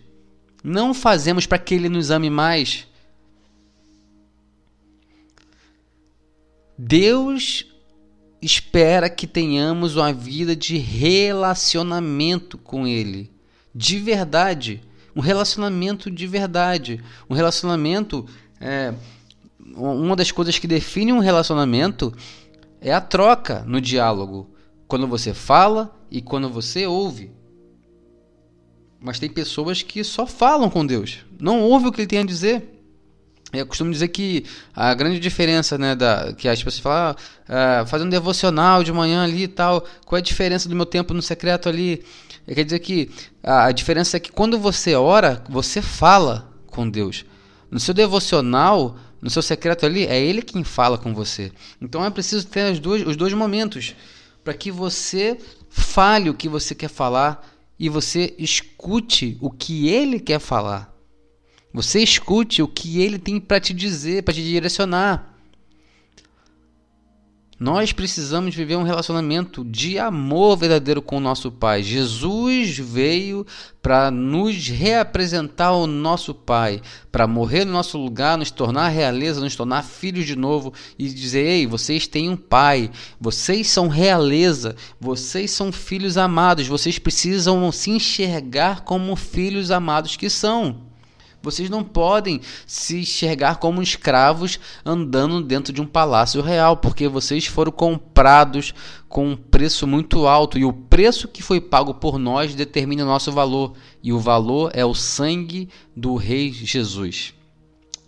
Não 0.62 0.94
fazemos 0.94 1.46
para 1.46 1.58
que 1.58 1.76
ele 1.76 1.88
nos 1.88 2.12
ame 2.12 2.30
mais. 2.30 2.86
Deus 6.78 7.66
espera 8.42 9.10
que 9.10 9.28
tenhamos 9.28 9.96
uma 9.96 10.12
vida 10.12 10.54
de 10.54 10.76
relacionamento 10.76 12.58
com 12.58 12.86
ele, 12.86 13.32
de 13.74 13.98
verdade, 13.98 14.82
um 15.16 15.22
relacionamento 15.22 16.12
de 16.12 16.28
verdade, 16.28 17.04
um 17.30 17.34
relacionamento 17.34 18.26
é, 18.60 18.94
uma 19.76 20.16
das 20.16 20.32
coisas 20.32 20.58
que 20.60 20.68
define 20.68 21.12
um 21.12 21.20
relacionamento 21.20 22.14
é 22.80 22.94
a 22.94 23.02
troca 23.02 23.64
no 23.66 23.82
diálogo. 23.82 24.50
Quando 24.88 25.08
você 25.08 25.34
fala 25.34 25.96
e 26.12 26.22
quando 26.22 26.50
você 26.50 26.86
ouve. 26.86 27.32
Mas 29.00 29.20
tem 29.20 29.30
pessoas 29.30 29.82
que 29.82 30.04
só 30.04 30.26
falam 30.26 30.70
com 30.70 30.86
Deus, 30.86 31.26
não 31.40 31.62
ouvem 31.62 31.90
o 31.90 31.92
que 31.92 32.02
ele 32.02 32.08
tem 32.08 32.20
a 32.20 32.26
dizer. 32.26 32.72
Eu 33.54 33.66
costumo 33.66 33.92
dizer 33.92 34.10
que 34.10 34.44
a 34.76 34.94
grande 34.94 35.20
diferença, 35.20 35.78
né, 35.78 35.96
da, 35.96 36.34
que 36.34 36.48
as 36.48 36.62
pessoas 36.62 36.80
falam, 36.80 37.16
ah, 37.48 37.82
ah, 37.82 37.86
fazendo 37.86 38.10
devocional 38.10 38.84
de 38.84 38.92
manhã 38.92 39.24
ali 39.24 39.44
e 39.44 39.48
tal, 39.48 39.86
qual 40.06 40.18
é 40.18 40.20
a 40.20 40.24
diferença 40.24 40.68
do 40.68 40.76
meu 40.76 40.86
tempo 40.86 41.14
no 41.14 41.22
secreto 41.22 41.70
ali? 41.70 42.04
Quer 42.48 42.64
dizer 42.64 42.80
que 42.80 43.10
a, 43.44 43.72
diferença 43.72 44.18
é 44.18 44.20
que 44.20 44.32
quando 44.32 44.60
você 44.60 44.94
ora, 44.96 45.44
você 45.50 45.82
fala 45.82 46.54
com 46.68 46.88
Deus. 46.88 47.26
No 47.72 47.80
seu 47.80 47.94
devocional, 47.94 48.98
no 49.22 49.30
seu 49.30 49.42
secreto 49.42 49.86
ali, 49.86 50.06
é 50.06 50.20
Ele 50.20 50.42
quem 50.42 50.64
fala 50.64 50.98
com 50.98 51.14
você. 51.14 51.52
Então 51.82 52.06
é 52.06 52.10
preciso 52.10 52.46
ter 52.48 52.80
dois, 52.80 53.06
os 53.06 53.16
dois 53.16 53.34
momentos 53.34 53.96
para 54.44 54.54
que 54.54 54.70
você 54.70 55.40
fale 55.70 56.30
o 56.30 56.36
que 56.36 56.48
você 56.48 56.76
quer 56.76 56.88
falar 56.88 57.44
e 57.80 57.90
você 57.90 58.36
escute 58.38 59.38
o 59.42 59.50
que 59.50 59.90
Ele 59.90 60.20
quer 60.20 60.40
falar. 60.40 60.94
Você 61.74 62.00
escute 62.00 62.62
o 62.62 62.68
que 62.68 63.02
Ele 63.02 63.18
tem 63.18 63.40
para 63.40 63.60
te 63.60 63.74
dizer, 63.74 64.24
para 64.24 64.34
te 64.34 64.44
direcionar. 64.44 65.35
Nós 67.58 67.94
precisamos 67.94 68.54
viver 68.54 68.76
um 68.76 68.84
relacionamento 68.84 69.64
de 69.64 69.98
amor 69.98 70.58
verdadeiro 70.58 71.02
com 71.02 71.16
o 71.16 71.22
nosso 71.22 71.50
Pai. 71.50 71.82
Jesus 71.82 72.78
veio 72.78 73.48
para 73.82 74.12
nos 74.12 74.68
reapresentar 74.68 75.68
ao 75.68 75.88
nosso 75.88 76.34
Pai, 76.34 76.82
para 77.10 77.26
morrer 77.26 77.64
no 77.64 77.72
nosso 77.72 77.98
lugar, 77.98 78.38
nos 78.38 78.52
tornar 78.52 78.90
realeza, 78.90 79.40
nos 79.40 79.56
tornar 79.56 79.84
filhos 79.84 80.26
de 80.26 80.36
novo 80.36 80.74
e 81.00 81.08
dizer: 81.08 81.46
Ei, 81.46 81.66
vocês 81.66 82.08
têm 82.08 82.30
um 82.30 82.36
Pai, 82.36 82.92
vocês 83.22 83.68
são 83.68 83.88
realeza, 83.88 84.76
vocês 85.00 85.50
são 85.52 85.72
filhos 85.72 86.18
amados, 86.18 86.68
vocês 86.68 87.00
precisam 87.00 87.72
se 87.72 87.90
enxergar 87.90 88.82
como 88.82 89.16
filhos 89.16 89.72
amados 89.72 90.18
que 90.18 90.30
são. 90.30 90.85
Vocês 91.46 91.70
não 91.70 91.84
podem 91.84 92.42
se 92.66 93.02
enxergar 93.02 93.58
como 93.58 93.84
escravos 93.84 94.60
andando 94.84 95.44
dentro 95.44 95.72
de 95.72 95.80
um 95.80 95.86
palácio 95.86 96.42
real, 96.42 96.78
porque 96.78 97.08
vocês 97.08 97.46
foram 97.46 97.72
comprados 97.72 98.74
com 99.08 99.30
um 99.30 99.38
preço 99.38 99.86
muito 99.86 100.26
alto 100.26 100.58
e 100.58 100.66
o 100.66 100.74
preço 100.74 101.28
que 101.28 101.44
foi 101.44 101.62
pago 101.62 101.94
por 101.94 102.18
nós 102.18 102.56
determina 102.56 103.04
o 103.04 103.08
nosso 103.08 103.32
valor, 103.32 103.74
e 104.02 104.12
o 104.12 104.20
valor 104.20 104.72
é 104.74 104.84
o 104.84 104.96
sangue 104.96 105.70
do 105.96 106.16
Rei 106.16 106.52
Jesus. 106.52 107.36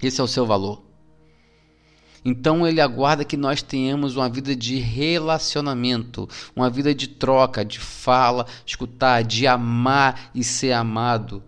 Esse 0.01 0.19
é 0.19 0.23
o 0.23 0.27
seu 0.27 0.45
valor. 0.45 0.81
Então 2.25 2.67
ele 2.67 2.81
aguarda 2.81 3.23
que 3.23 3.37
nós 3.37 3.61
tenhamos 3.61 4.15
uma 4.15 4.27
vida 4.27 4.55
de 4.55 4.77
relacionamento, 4.79 6.27
uma 6.55 6.71
vida 6.71 6.93
de 6.93 7.07
troca, 7.07 7.63
de 7.63 7.79
fala, 7.79 8.47
escutar, 8.65 9.23
de 9.23 9.45
amar 9.45 10.31
e 10.33 10.43
ser 10.43 10.71
amado. 10.71 11.43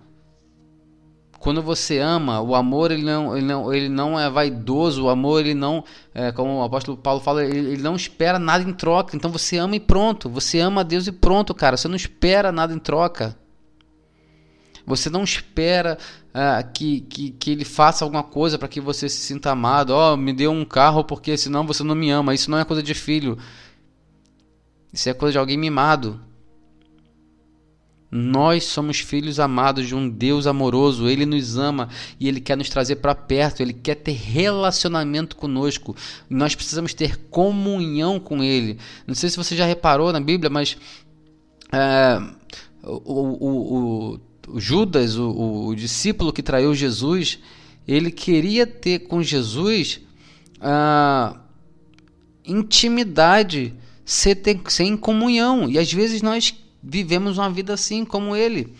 Quando 1.40 1.62
você 1.62 2.00
ama, 2.00 2.42
o 2.42 2.54
amor 2.54 2.92
ele 2.92 3.04
não, 3.04 3.38
ele 3.38 3.46
não, 3.46 3.74
ele 3.74 3.90
não 3.90 4.20
é 4.20 4.30
vaidoso, 4.30 5.06
o 5.06 5.10
amor 5.10 5.40
ele 5.40 5.54
não, 5.54 5.86
é, 6.14 6.34
como 6.34 6.58
o 6.58 6.64
apóstolo 6.64 6.98
Paulo 6.98 7.22
fala, 7.22 7.46
ele, 7.46 7.72
ele, 7.72 7.82
não 7.82 7.96
espera 7.96 8.38
nada 8.38 8.64
em 8.64 8.74
troca. 8.74 9.16
Então 9.16 9.32
você 9.32 9.58
ama 9.58 9.76
e 9.76 9.80
pronto. 9.80 10.30
Você 10.30 10.60
ama 10.60 10.82
a 10.82 10.84
Deus 10.84 11.08
e 11.08 11.14
pronto, 11.14 11.54
cara. 11.56 11.78
Você 11.78 11.88
não 11.88 11.96
espera 11.96 12.52
nada 12.52 12.74
em 12.74 12.80
troca. 12.80 13.38
Você 14.86 15.10
não 15.10 15.24
espera 15.24 15.98
é, 16.34 16.62
que, 16.62 17.02
que, 17.02 17.32
que 17.32 17.52
ele 17.52 17.64
faça 17.64 18.04
alguma 18.04 18.24
coisa 18.24 18.58
para 18.58 18.68
que 18.68 18.82
você 18.82 19.08
se 19.08 19.22
sinta 19.22 19.52
amado. 19.52 19.92
Ó, 19.92 20.14
oh, 20.14 20.18
me 20.18 20.34
dê 20.34 20.48
um 20.48 20.66
carro 20.66 21.06
porque 21.06 21.38
senão 21.38 21.66
você 21.66 21.84
não 21.84 21.96
me 21.96 22.10
ama. 22.10 22.34
Isso 22.34 22.52
não 22.52 22.60
é 22.60 22.66
coisa 22.66 22.84
de 22.84 22.94
filho. 22.94 23.38
Isso 24.92 25.08
é 25.08 25.14
coisa 25.14 25.34
de 25.34 25.38
alguém 25.38 25.58
mimado. 25.58 26.20
Nós 28.12 28.64
somos 28.64 29.00
filhos 29.00 29.40
amados 29.40 29.88
de 29.88 29.94
um 29.94 30.10
Deus 30.10 30.48
amoroso, 30.48 31.08
ele 31.08 31.28
nos 31.28 31.58
ama 31.58 31.90
e 32.20 32.28
ele 32.28 32.42
quer 32.42 32.58
nos 32.58 32.68
trazer 32.68 32.96
para 32.96 33.14
perto, 33.14 33.62
ele 33.62 33.74
quer 33.74 33.96
ter 33.96 34.14
relacionamento 34.14 35.36
conosco. 35.36 35.96
Nós 36.28 36.56
precisamos 36.56 36.94
ter 36.94 37.18
comunhão 37.30 38.20
com 38.20 38.44
ele. 38.44 38.80
Não 39.06 39.14
sei 39.14 39.30
se 39.30 39.38
você 39.38 39.56
já 39.56 39.66
reparou 39.66 40.12
na 40.12 40.20
Bíblia, 40.20 40.50
mas 40.50 40.76
é, 41.72 42.20
o, 42.84 43.14
o, 43.14 44.14
o, 44.14 44.20
o, 44.48 44.60
Judas, 44.60 45.16
o, 45.16 45.76
discípulo 45.76 46.34
que 46.34 46.42
traiu 46.42 46.74
Jesus, 46.74 47.38
ele 47.88 48.10
queria 48.10 48.66
ter 48.66 49.00
com 49.00 49.22
Jesus 49.22 50.00
ah, 50.60 51.40
intimidade, 52.44 53.76
ser, 54.04 54.34
ter, 54.36 54.60
ser 54.68 54.86
em 54.86 54.98
comunhão. 54.98 55.70
E 55.70 55.78
às 55.78 55.94
vezes 55.94 56.24
nós 56.24 56.56
vivemos 56.82 57.38
uma 57.38 57.50
vida 57.50 57.74
assim 57.74 58.06
como 58.06 58.36
ele. 58.36 58.74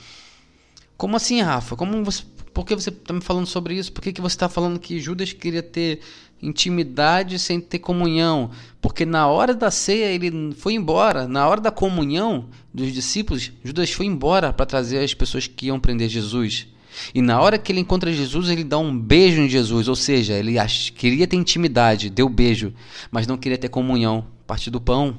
Como 0.98 1.16
assim, 1.16 1.42
Rafa? 1.42 1.76
Como 1.76 2.04
você, 2.04 2.24
por 2.54 2.66
que 2.66 2.76
você 2.76 2.90
está 2.90 3.14
me 3.14 3.22
falando 3.22 3.48
sobre 3.48 3.76
isso? 3.76 3.92
Por 3.92 4.02
que, 4.02 4.12
que 4.12 4.22
você 4.22 4.36
está 4.36 4.50
falando 4.50 4.80
que 4.80 5.00
Judas 5.00 5.32
queria 5.32 5.64
ter 5.64 6.02
intimidade 6.42 7.40
sem 7.40 7.60
ter 7.60 7.80
comunhão? 7.80 8.52
Porque 8.82 9.06
na 9.06 9.28
hora 9.28 9.54
da 9.54 9.72
ceia 9.72 10.12
ele 10.12 10.54
foi 10.54 10.74
embora. 10.74 11.28
Na 11.28 11.48
hora 11.48 11.62
da 11.62 11.72
comunhão 11.72 12.50
dos 12.74 12.92
discípulos, 12.92 13.52
Judas 13.64 13.92
foi 13.92 14.06
embora 14.06 14.52
para 14.52 14.66
trazer 14.66 15.04
as 15.04 15.14
pessoas 15.14 15.48
que 15.48 15.68
iam 15.68 15.80
prender 15.80 16.10
Jesus. 16.10 16.68
E 17.14 17.22
na 17.22 17.40
hora 17.40 17.58
que 17.58 17.72
ele 17.72 17.80
encontra 17.80 18.12
Jesus, 18.12 18.50
ele 18.50 18.64
dá 18.64 18.78
um 18.78 18.98
beijo 18.98 19.42
em 19.42 19.48
Jesus, 19.48 19.88
ou 19.88 19.96
seja, 19.96 20.34
ele 20.34 20.56
queria 20.96 21.28
ter 21.28 21.38
intimidade, 21.38 22.10
deu 22.10 22.28
beijo, 22.28 22.74
mas 23.12 23.28
não 23.28 23.38
queria 23.38 23.58
ter 23.58 23.70
comunhão, 23.70 24.26
parte 24.46 24.70
do 24.70 24.82
pão. 24.82 25.18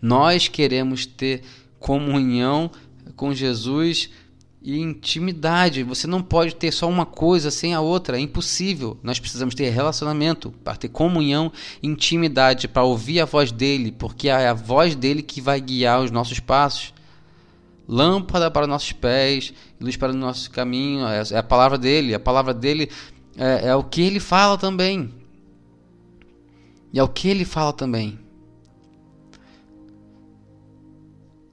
Nós 0.00 0.48
queremos 0.48 1.06
ter 1.06 1.42
comunhão 1.78 2.70
com 3.16 3.34
Jesus 3.34 4.10
e 4.62 4.78
intimidade. 4.78 5.82
Você 5.82 6.06
não 6.06 6.22
pode 6.22 6.54
ter 6.54 6.72
só 6.72 6.88
uma 6.88 7.06
coisa 7.06 7.50
sem 7.50 7.74
a 7.74 7.80
outra, 7.80 8.18
é 8.18 8.20
impossível. 8.20 8.98
Nós 9.02 9.18
precisamos 9.18 9.54
ter 9.54 9.70
relacionamento, 9.70 10.50
para 10.64 10.76
ter 10.76 10.88
comunhão, 10.88 11.50
intimidade, 11.82 12.68
para 12.68 12.84
ouvir 12.84 13.20
a 13.20 13.24
voz 13.24 13.50
dele, 13.50 13.92
porque 13.92 14.28
é 14.28 14.48
a 14.48 14.54
voz 14.54 14.94
dele 14.94 15.22
que 15.22 15.40
vai 15.40 15.60
guiar 15.60 16.02
os 16.02 16.10
nossos 16.10 16.40
passos. 16.40 16.92
Lâmpada 17.88 18.50
para 18.50 18.68
nossos 18.68 18.92
pés, 18.92 19.52
luz 19.80 19.96
para 19.96 20.12
o 20.12 20.16
nosso 20.16 20.48
caminho, 20.50 21.06
é 21.06 21.38
a 21.38 21.42
palavra 21.42 21.76
dele. 21.76 22.14
A 22.14 22.20
palavra 22.20 22.54
dele 22.54 22.88
é, 23.36 23.68
é 23.68 23.74
o 23.74 23.82
que 23.82 24.02
ele 24.02 24.20
fala 24.20 24.56
também. 24.56 25.12
E 26.92 26.98
é 26.98 27.02
o 27.02 27.08
que 27.08 27.28
ele 27.28 27.44
fala 27.44 27.72
também. 27.72 28.18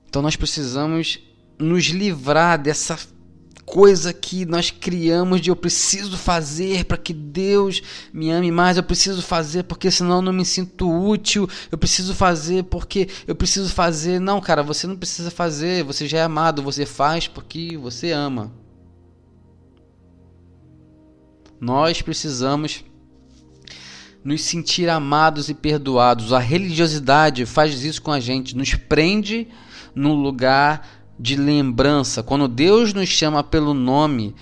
Então 0.09 0.21
nós 0.21 0.35
precisamos 0.35 1.19
nos 1.59 1.85
livrar 1.85 2.61
dessa 2.61 2.97
coisa 3.67 4.13
que 4.13 4.45
nós 4.45 4.71
criamos 4.71 5.41
de 5.41 5.49
eu 5.49 5.55
preciso 5.55 6.17
fazer 6.17 6.85
para 6.85 6.95
que 6.97 7.13
Deus 7.13 7.81
me 8.13 8.31
ame 8.31 8.49
mais, 8.49 8.77
eu 8.77 8.83
preciso 8.83 9.21
fazer 9.21 9.63
porque 9.63 9.91
senão 9.91 10.15
eu 10.17 10.21
não 10.21 10.31
me 10.31 10.45
sinto 10.45 10.89
útil, 10.89 11.49
eu 11.69 11.77
preciso 11.77 12.15
fazer 12.15 12.63
porque 12.63 13.09
eu 13.27 13.35
preciso 13.35 13.69
fazer. 13.69 14.21
Não, 14.21 14.39
cara, 14.39 14.63
você 14.63 14.87
não 14.87 14.95
precisa 14.95 15.29
fazer, 15.29 15.83
você 15.83 16.07
já 16.07 16.19
é 16.19 16.21
amado, 16.21 16.63
você 16.63 16.85
faz 16.85 17.27
porque 17.27 17.77
você 17.77 18.11
ama. 18.11 18.53
Nós 21.59 22.01
precisamos 22.01 22.85
nos 24.23 24.43
sentir 24.43 24.87
amados 24.87 25.49
e 25.49 25.53
perdoados. 25.53 26.31
A 26.31 26.39
religiosidade 26.39 27.45
faz 27.45 27.83
isso 27.83 28.01
com 28.01 28.13
a 28.13 28.19
gente, 28.19 28.55
nos 28.55 28.75
prende 28.75 29.47
num 29.97 30.13
lugar 30.13 30.87
de 31.19 31.35
lembrança. 31.35 32.21
Quando 32.21 32.47
Deus 32.47 32.93
nos 32.93 33.09
chama 33.09 33.43
pelo 33.43 33.73
nome, 33.73 34.35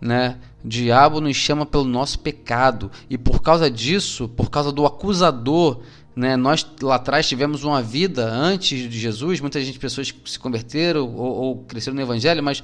né? 0.00 0.38
O 0.64 0.68
diabo 0.68 1.20
nos 1.20 1.36
chama 1.36 1.66
pelo 1.66 1.84
nosso 1.84 2.18
pecado. 2.20 2.90
E 3.10 3.18
por 3.18 3.42
causa 3.42 3.70
disso, 3.70 4.28
por 4.28 4.50
causa 4.50 4.70
do 4.70 4.86
acusador, 4.86 5.80
né? 6.14 6.36
Nós 6.36 6.66
lá 6.80 6.94
atrás 6.94 7.28
tivemos 7.28 7.64
uma 7.64 7.82
vida 7.82 8.24
antes 8.26 8.88
de 8.88 8.98
Jesus, 8.98 9.40
muitas 9.40 9.64
gente, 9.64 9.78
pessoas 9.78 10.14
se 10.24 10.38
converteram 10.38 11.12
ou, 11.14 11.34
ou 11.36 11.56
cresceram 11.64 11.96
no 11.96 12.02
evangelho, 12.02 12.42
mas 12.42 12.62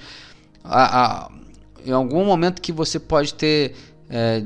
a, 0.62 1.24
a, 1.24 1.30
em 1.84 1.90
algum 1.90 2.24
momento 2.24 2.62
que 2.62 2.72
você 2.72 3.00
pode 3.00 3.34
ter 3.34 3.74
é, 4.08 4.44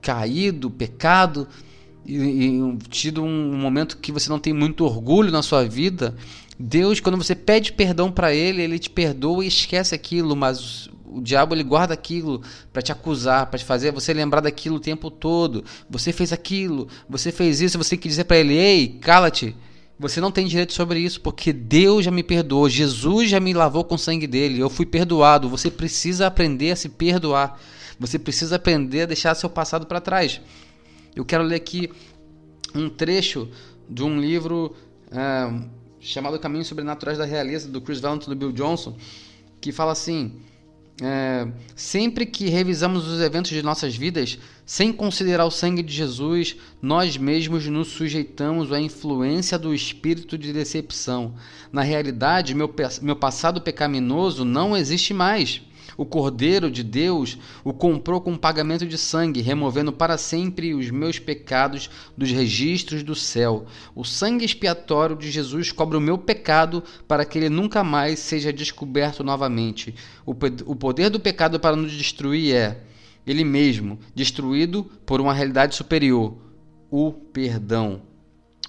caído, 0.00 0.70
pecado, 0.70 1.46
e, 2.06 2.16
e 2.16 2.76
tido 2.88 3.22
um 3.22 3.54
momento 3.54 3.98
que 3.98 4.10
você 4.10 4.30
não 4.30 4.38
tem 4.38 4.54
muito 4.54 4.84
orgulho 4.84 5.30
na 5.30 5.42
sua 5.42 5.64
vida, 5.68 6.16
Deus, 6.58 6.98
quando 6.98 7.16
você 7.16 7.34
pede 7.34 7.72
perdão 7.72 8.10
para 8.10 8.34
ele, 8.34 8.62
ele 8.62 8.78
te 8.78 8.90
perdoa 8.90 9.44
e 9.44 9.48
esquece 9.48 9.94
aquilo, 9.94 10.34
mas 10.34 10.88
o 11.04 11.20
diabo 11.20 11.54
ele 11.54 11.62
guarda 11.62 11.94
aquilo 11.94 12.42
para 12.72 12.82
te 12.82 12.90
acusar, 12.90 13.46
para 13.46 13.58
te 13.58 13.64
fazer 13.64 13.92
você 13.92 14.12
lembrar 14.12 14.40
daquilo 14.40 14.76
o 14.76 14.80
tempo 14.80 15.10
todo. 15.10 15.64
Você 15.88 16.12
fez 16.12 16.32
aquilo, 16.32 16.88
você 17.08 17.30
fez 17.30 17.60
isso, 17.60 17.78
você 17.78 17.90
tem 17.90 17.98
que 17.98 18.08
dizer 18.08 18.24
para 18.24 18.38
ele: 18.38 18.54
"Ei, 18.54 18.88
cala-te". 19.00 19.54
Você 20.00 20.20
não 20.20 20.30
tem 20.30 20.46
direito 20.46 20.72
sobre 20.72 21.00
isso, 21.00 21.20
porque 21.20 21.52
Deus 21.52 22.04
já 22.04 22.10
me 22.12 22.22
perdoou, 22.22 22.68
Jesus 22.68 23.28
já 23.28 23.40
me 23.40 23.52
lavou 23.52 23.82
com 23.82 23.96
o 23.96 23.98
sangue 23.98 24.28
dele, 24.28 24.60
eu 24.60 24.70
fui 24.70 24.86
perdoado. 24.86 25.48
Você 25.48 25.72
precisa 25.72 26.28
aprender 26.28 26.70
a 26.70 26.76
se 26.76 26.88
perdoar. 26.88 27.60
Você 27.98 28.16
precisa 28.16 28.56
aprender 28.56 29.02
a 29.02 29.06
deixar 29.06 29.34
seu 29.34 29.50
passado 29.50 29.86
para 29.86 30.00
trás. 30.00 30.40
Eu 31.16 31.24
quero 31.24 31.42
ler 31.42 31.56
aqui 31.56 31.90
um 32.72 32.88
trecho 32.88 33.48
de 33.90 34.04
um 34.04 34.20
livro 34.20 34.76
é, 35.10 35.50
chamado 36.00 36.38
Caminhos 36.38 36.66
Sobrenaturais 36.66 37.18
da 37.18 37.24
Realeza, 37.24 37.68
do 37.68 37.80
Chris 37.80 38.00
Valentin 38.00 38.26
e 38.26 38.34
do 38.34 38.36
Bill 38.36 38.52
Johnson, 38.52 38.96
que 39.60 39.72
fala 39.72 39.92
assim: 39.92 40.40
é, 41.00 41.46
sempre 41.76 42.26
que 42.26 42.48
revisamos 42.48 43.06
os 43.06 43.20
eventos 43.20 43.52
de 43.52 43.62
nossas 43.62 43.94
vidas, 43.94 44.36
sem 44.66 44.92
considerar 44.92 45.44
o 45.44 45.50
sangue 45.50 45.82
de 45.82 45.94
Jesus, 45.94 46.56
nós 46.82 47.16
mesmos 47.16 47.66
nos 47.66 47.88
sujeitamos 47.88 48.72
à 48.72 48.80
influência 48.80 49.56
do 49.56 49.72
espírito 49.72 50.36
de 50.36 50.52
decepção. 50.52 51.34
Na 51.72 51.82
realidade, 51.82 52.54
meu, 52.54 52.72
meu 53.00 53.14
passado 53.14 53.60
pecaminoso 53.60 54.44
não 54.44 54.76
existe 54.76 55.14
mais. 55.14 55.62
O 55.98 56.06
Cordeiro 56.06 56.70
de 56.70 56.84
Deus 56.84 57.36
o 57.64 57.72
comprou 57.72 58.20
com 58.20 58.36
pagamento 58.36 58.86
de 58.86 58.96
sangue, 58.96 59.40
removendo 59.40 59.92
para 59.92 60.16
sempre 60.16 60.72
os 60.72 60.92
meus 60.92 61.18
pecados 61.18 61.90
dos 62.16 62.30
registros 62.30 63.02
do 63.02 63.16
céu. 63.16 63.66
O 63.96 64.04
sangue 64.04 64.44
expiatório 64.44 65.16
de 65.16 65.28
Jesus 65.28 65.72
cobre 65.72 65.96
o 65.96 66.00
meu 66.00 66.16
pecado 66.16 66.84
para 67.08 67.24
que 67.24 67.36
ele 67.36 67.48
nunca 67.48 67.82
mais 67.82 68.20
seja 68.20 68.52
descoberto 68.52 69.24
novamente. 69.24 69.92
O, 70.24 70.36
poder 70.36 71.10
do 71.10 71.18
pecado 71.18 71.58
para 71.58 71.74
nos 71.74 71.90
destruir 71.90 72.54
é 72.54 72.80
ele 73.26 73.42
mesmo, 73.42 73.98
destruído 74.14 74.84
por 75.04 75.20
uma 75.20 75.34
realidade 75.34 75.74
superior, 75.74 76.38
o 76.88 77.10
perdão. 77.10 78.07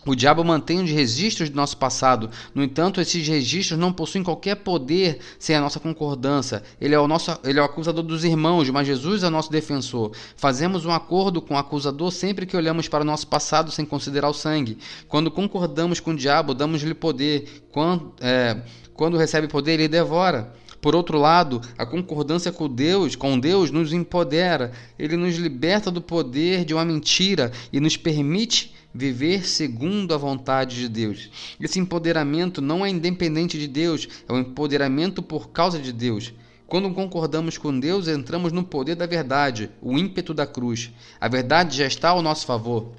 O 0.05 0.15
diabo 0.15 0.43
mantém 0.43 0.81
os 0.81 0.89
registros 0.89 1.49
do 1.49 1.55
nosso 1.55 1.77
passado. 1.77 2.29
No 2.55 2.63
entanto, 2.63 3.01
esses 3.01 3.27
registros 3.27 3.77
não 3.77 3.91
possuem 3.91 4.23
qualquer 4.23 4.55
poder 4.55 5.19
sem 5.37 5.55
a 5.55 5.61
nossa 5.61 5.79
concordância. 5.79 6.63
Ele 6.79 6.95
é 6.95 6.99
o 6.99 7.07
nosso, 7.07 7.37
ele 7.43 7.59
é 7.59 7.61
o 7.61 7.65
acusador 7.65 8.03
dos 8.03 8.23
irmãos, 8.23 8.69
mas 8.69 8.87
Jesus 8.87 9.23
é 9.23 9.27
o 9.27 9.31
nosso 9.31 9.51
defensor. 9.51 10.11
Fazemos 10.37 10.85
um 10.85 10.91
acordo 10.91 11.41
com 11.41 11.53
o 11.53 11.57
acusador 11.57 12.11
sempre 12.11 12.45
que 12.45 12.55
olhamos 12.55 12.87
para 12.87 13.01
o 13.03 13.05
nosso 13.05 13.27
passado 13.27 13.71
sem 13.71 13.85
considerar 13.85 14.29
o 14.29 14.33
sangue. 14.33 14.77
Quando 15.07 15.29
concordamos 15.29 15.99
com 15.99 16.11
o 16.11 16.15
diabo, 16.15 16.53
damos-lhe 16.53 16.93
poder. 16.93 17.65
Quando, 17.71 18.13
é, 18.21 18.61
quando 18.93 19.17
recebe 19.17 19.47
poder, 19.47 19.73
ele 19.73 19.89
devora. 19.89 20.53
Por 20.81 20.95
outro 20.95 21.19
lado, 21.19 21.59
a 21.77 21.85
concordância 21.85 22.53
com 22.53 22.69
Deus, 22.69 23.15
com 23.15 23.37
Deus 23.37 23.69
nos 23.69 23.91
empodera. 23.91 24.71
Ele 24.97 25.17
nos 25.17 25.35
liberta 25.35 25.91
do 25.91 26.01
poder 26.01 26.63
de 26.63 26.73
uma 26.73 26.85
mentira 26.85 27.51
e 27.71 27.81
nos 27.81 27.97
permite 27.97 28.78
viver 28.93 29.47
segundo 29.47 30.13
a 30.13 30.17
vontade 30.17 30.75
de 30.75 30.89
Deus. 30.89 31.29
Esse 31.59 31.79
empoderamento 31.79 32.61
não 32.61 32.85
é 32.85 32.89
independente 32.89 33.57
de 33.57 33.67
Deus, 33.67 34.07
é 34.27 34.33
um 34.33 34.39
empoderamento 34.39 35.21
por 35.21 35.49
causa 35.49 35.79
de 35.79 35.91
Deus. 35.91 36.33
Quando 36.67 36.93
concordamos 36.93 37.57
com 37.57 37.79
Deus, 37.79 38.07
entramos 38.07 38.51
no 38.51 38.63
poder 38.63 38.95
da 38.95 39.07
verdade, 39.07 39.71
o 39.81 39.97
ímpeto 39.97 40.33
da 40.35 40.45
cruz. 40.45 40.91
A 41.19 41.27
verdade 41.27 41.75
já 41.75 41.87
está 41.87 42.09
ao 42.09 42.21
nosso 42.21 42.45
favor. 42.45 42.91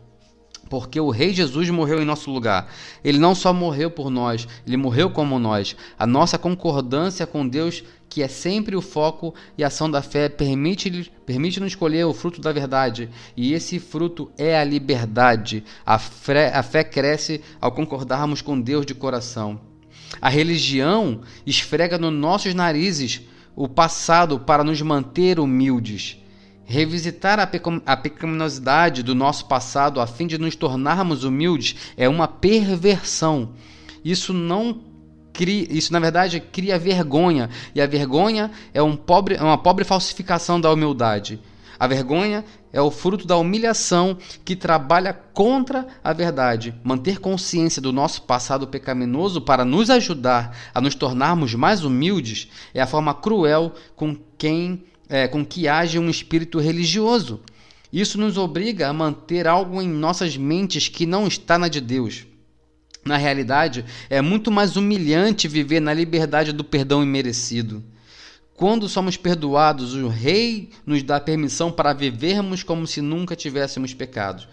Porque 0.68 1.00
o 1.00 1.10
Rei 1.10 1.32
Jesus 1.32 1.70
morreu 1.70 2.00
em 2.00 2.04
nosso 2.04 2.30
lugar. 2.30 2.72
Ele 3.02 3.18
não 3.18 3.34
só 3.34 3.52
morreu 3.52 3.90
por 3.90 4.10
nós, 4.10 4.46
ele 4.66 4.76
morreu 4.76 5.10
como 5.10 5.38
nós. 5.38 5.76
A 5.98 6.06
nossa 6.06 6.38
concordância 6.38 7.26
com 7.26 7.46
Deus 7.46 7.82
que 8.10 8.24
é 8.24 8.28
sempre 8.28 8.74
o 8.74 8.82
foco 8.82 9.32
e 9.56 9.62
ação 9.62 9.88
da 9.88 10.02
fé, 10.02 10.28
permite-nos 10.28 11.08
permite 11.24 11.64
escolher 11.64 12.04
o 12.04 12.12
fruto 12.12 12.40
da 12.40 12.52
verdade. 12.52 13.08
E 13.36 13.54
esse 13.54 13.78
fruto 13.78 14.32
é 14.36 14.58
a 14.58 14.64
liberdade. 14.64 15.62
A 15.86 15.96
fé, 15.96 16.52
a 16.52 16.62
fé 16.62 16.82
cresce 16.82 17.40
ao 17.60 17.70
concordarmos 17.70 18.42
com 18.42 18.60
Deus 18.60 18.84
de 18.84 18.94
coração. 18.94 19.60
A 20.20 20.28
religião 20.28 21.20
esfrega 21.46 21.96
nos 21.96 22.12
nossos 22.12 22.52
narizes 22.52 23.22
o 23.54 23.68
passado 23.68 24.40
para 24.40 24.64
nos 24.64 24.82
manter 24.82 25.38
humildes. 25.38 26.18
Revisitar 26.64 27.38
a 27.38 27.96
pecaminosidade 27.96 29.04
do 29.04 29.14
nosso 29.14 29.46
passado 29.46 30.00
a 30.00 30.06
fim 30.06 30.26
de 30.26 30.36
nos 30.36 30.56
tornarmos 30.56 31.22
humildes 31.22 31.76
é 31.96 32.08
uma 32.08 32.26
perversão. 32.26 33.52
Isso 34.04 34.32
não 34.32 34.89
cria, 35.40 35.66
isso 35.70 35.90
na 35.90 35.98
verdade 35.98 36.38
cria 36.38 36.78
vergonha, 36.78 37.48
e 37.74 37.80
a 37.80 37.86
vergonha 37.86 38.50
é, 38.74 38.82
um 38.82 38.94
pobre, 38.94 39.36
é 39.36 39.42
uma 39.42 39.56
pobre 39.56 39.86
falsificação 39.86 40.60
da 40.60 40.70
humildade. 40.70 41.40
A 41.78 41.86
vergonha 41.86 42.44
é 42.70 42.82
o 42.82 42.90
fruto 42.90 43.26
da 43.26 43.38
humilhação 43.38 44.18
que 44.44 44.54
trabalha 44.54 45.14
contra 45.14 45.86
a 46.04 46.12
verdade. 46.12 46.74
Manter 46.84 47.18
consciência 47.20 47.80
do 47.80 47.90
nosso 47.90 48.20
passado 48.20 48.66
pecaminoso 48.66 49.40
para 49.40 49.64
nos 49.64 49.88
ajudar 49.88 50.54
a 50.74 50.80
nos 50.80 50.94
tornarmos 50.94 51.54
mais 51.54 51.82
humildes 51.82 52.50
é 52.74 52.82
a 52.82 52.86
forma 52.86 53.14
cruel 53.14 53.72
com, 53.96 54.14
quem, 54.36 54.84
é, 55.08 55.26
com 55.26 55.42
que 55.42 55.66
age 55.66 55.98
um 55.98 56.10
espírito 56.10 56.58
religioso. 56.58 57.40
Isso 57.90 58.20
nos 58.20 58.36
obriga 58.36 58.90
a 58.90 58.92
manter 58.92 59.48
algo 59.48 59.80
em 59.80 59.88
nossas 59.88 60.36
mentes 60.36 60.86
que 60.86 61.06
não 61.06 61.26
está 61.26 61.56
na 61.56 61.66
de 61.66 61.80
Deus. 61.80 62.26
Na 63.04 63.16
realidade, 63.16 63.84
é 64.08 64.20
muito 64.20 64.50
mais 64.50 64.76
humilhante 64.76 65.48
viver 65.48 65.80
na 65.80 65.94
liberdade 65.94 66.52
do 66.52 66.62
perdão 66.62 67.02
imerecido. 67.02 67.82
Quando 68.54 68.88
somos 68.88 69.16
perdoados, 69.16 69.94
o 69.94 70.08
Rei 70.08 70.70
nos 70.84 71.02
dá 71.02 71.18
permissão 71.18 71.72
para 71.72 71.94
vivermos 71.94 72.62
como 72.62 72.86
se 72.86 73.00
nunca 73.00 73.34
tivéssemos 73.34 73.94
pecado. 73.94 74.46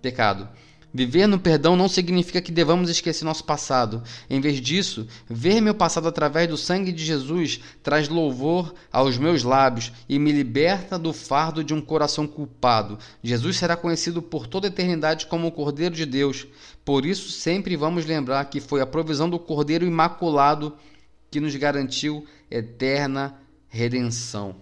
Pecado. 0.00 0.48
Viver 0.92 1.28
no 1.28 1.38
perdão 1.38 1.76
não 1.76 1.88
significa 1.88 2.42
que 2.42 2.50
devamos 2.50 2.90
esquecer 2.90 3.24
nosso 3.24 3.44
passado. 3.44 4.02
Em 4.28 4.40
vez 4.40 4.60
disso, 4.60 5.06
ver 5.28 5.60
meu 5.60 5.74
passado 5.74 6.08
através 6.08 6.48
do 6.48 6.56
sangue 6.56 6.90
de 6.90 7.04
Jesus 7.04 7.60
traz 7.82 8.08
louvor 8.08 8.74
aos 8.92 9.16
meus 9.16 9.44
lábios 9.44 9.92
e 10.08 10.18
me 10.18 10.32
liberta 10.32 10.98
do 10.98 11.12
fardo 11.12 11.62
de 11.62 11.72
um 11.72 11.80
coração 11.80 12.26
culpado. 12.26 12.98
Jesus 13.22 13.56
será 13.56 13.76
conhecido 13.76 14.20
por 14.20 14.48
toda 14.48 14.66
a 14.66 14.70
eternidade 14.70 15.26
como 15.26 15.46
o 15.46 15.52
Cordeiro 15.52 15.94
de 15.94 16.04
Deus. 16.04 16.46
Por 16.84 17.06
isso, 17.06 17.30
sempre 17.30 17.76
vamos 17.76 18.04
lembrar 18.04 18.44
que 18.46 18.60
foi 18.60 18.80
a 18.80 18.86
provisão 18.86 19.30
do 19.30 19.38
Cordeiro 19.38 19.86
Imaculado 19.86 20.76
que 21.30 21.38
nos 21.38 21.54
garantiu 21.54 22.26
eterna 22.50 23.38
redenção. 23.68 24.56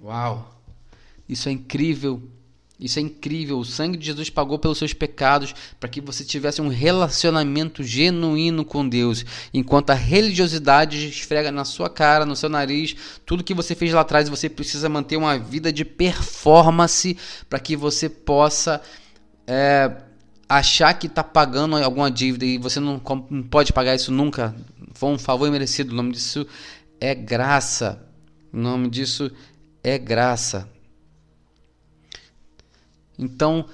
Uau! 0.00 0.56
Isso 1.28 1.48
é 1.48 1.52
incrível 1.52 2.22
Isso 2.80 2.98
é 2.98 3.02
incrível. 3.02 3.58
O 3.58 3.64
sangue 3.64 3.98
de 3.98 4.06
Jesus 4.06 4.30
pagou 4.30 4.58
pelos 4.58 4.78
seus 4.78 4.94
pecados 4.94 5.54
para 5.78 5.88
que 5.88 6.00
você 6.00 6.24
tivesse 6.24 6.62
um 6.62 6.68
relacionamento 6.68 7.84
genuíno 7.84 8.64
com 8.64 8.88
Deus. 8.88 9.24
Enquanto 9.52 9.90
a 9.90 9.94
religiosidade 9.94 11.08
esfrega 11.08 11.52
na 11.52 11.66
sua 11.66 11.90
cara, 11.90 12.24
no 12.24 12.34
seu 12.34 12.48
nariz, 12.48 12.96
tudo 13.26 13.44
que 13.44 13.52
você 13.52 13.74
fez 13.74 13.92
lá 13.92 14.00
atrás, 14.00 14.30
você 14.30 14.48
precisa 14.48 14.88
manter 14.88 15.18
uma 15.18 15.38
vida 15.38 15.70
de 15.70 15.84
performance 15.84 17.18
para 17.50 17.60
que 17.60 17.76
você 17.76 18.08
possa 18.08 18.80
é, 19.46 19.94
achar 20.48 20.94
que 20.94 21.06
está 21.06 21.22
pagando 21.22 21.76
alguma 21.76 22.10
dívida 22.10 22.46
e 22.46 22.56
você 22.56 22.80
não, 22.80 23.00
não 23.28 23.42
pode 23.42 23.74
pagar 23.74 23.94
isso 23.94 24.10
nunca. 24.10 24.56
Foi 24.94 25.10
um 25.10 25.18
favor 25.18 25.46
imerecido. 25.46 25.92
O 25.92 25.96
nome 25.96 26.12
disso 26.12 26.46
é 26.98 27.14
graça. 27.14 28.02
O 28.50 28.56
nome 28.56 28.88
disso 28.88 29.30
é 29.84 29.98
graça. 29.98 30.66
Então, 33.20 33.66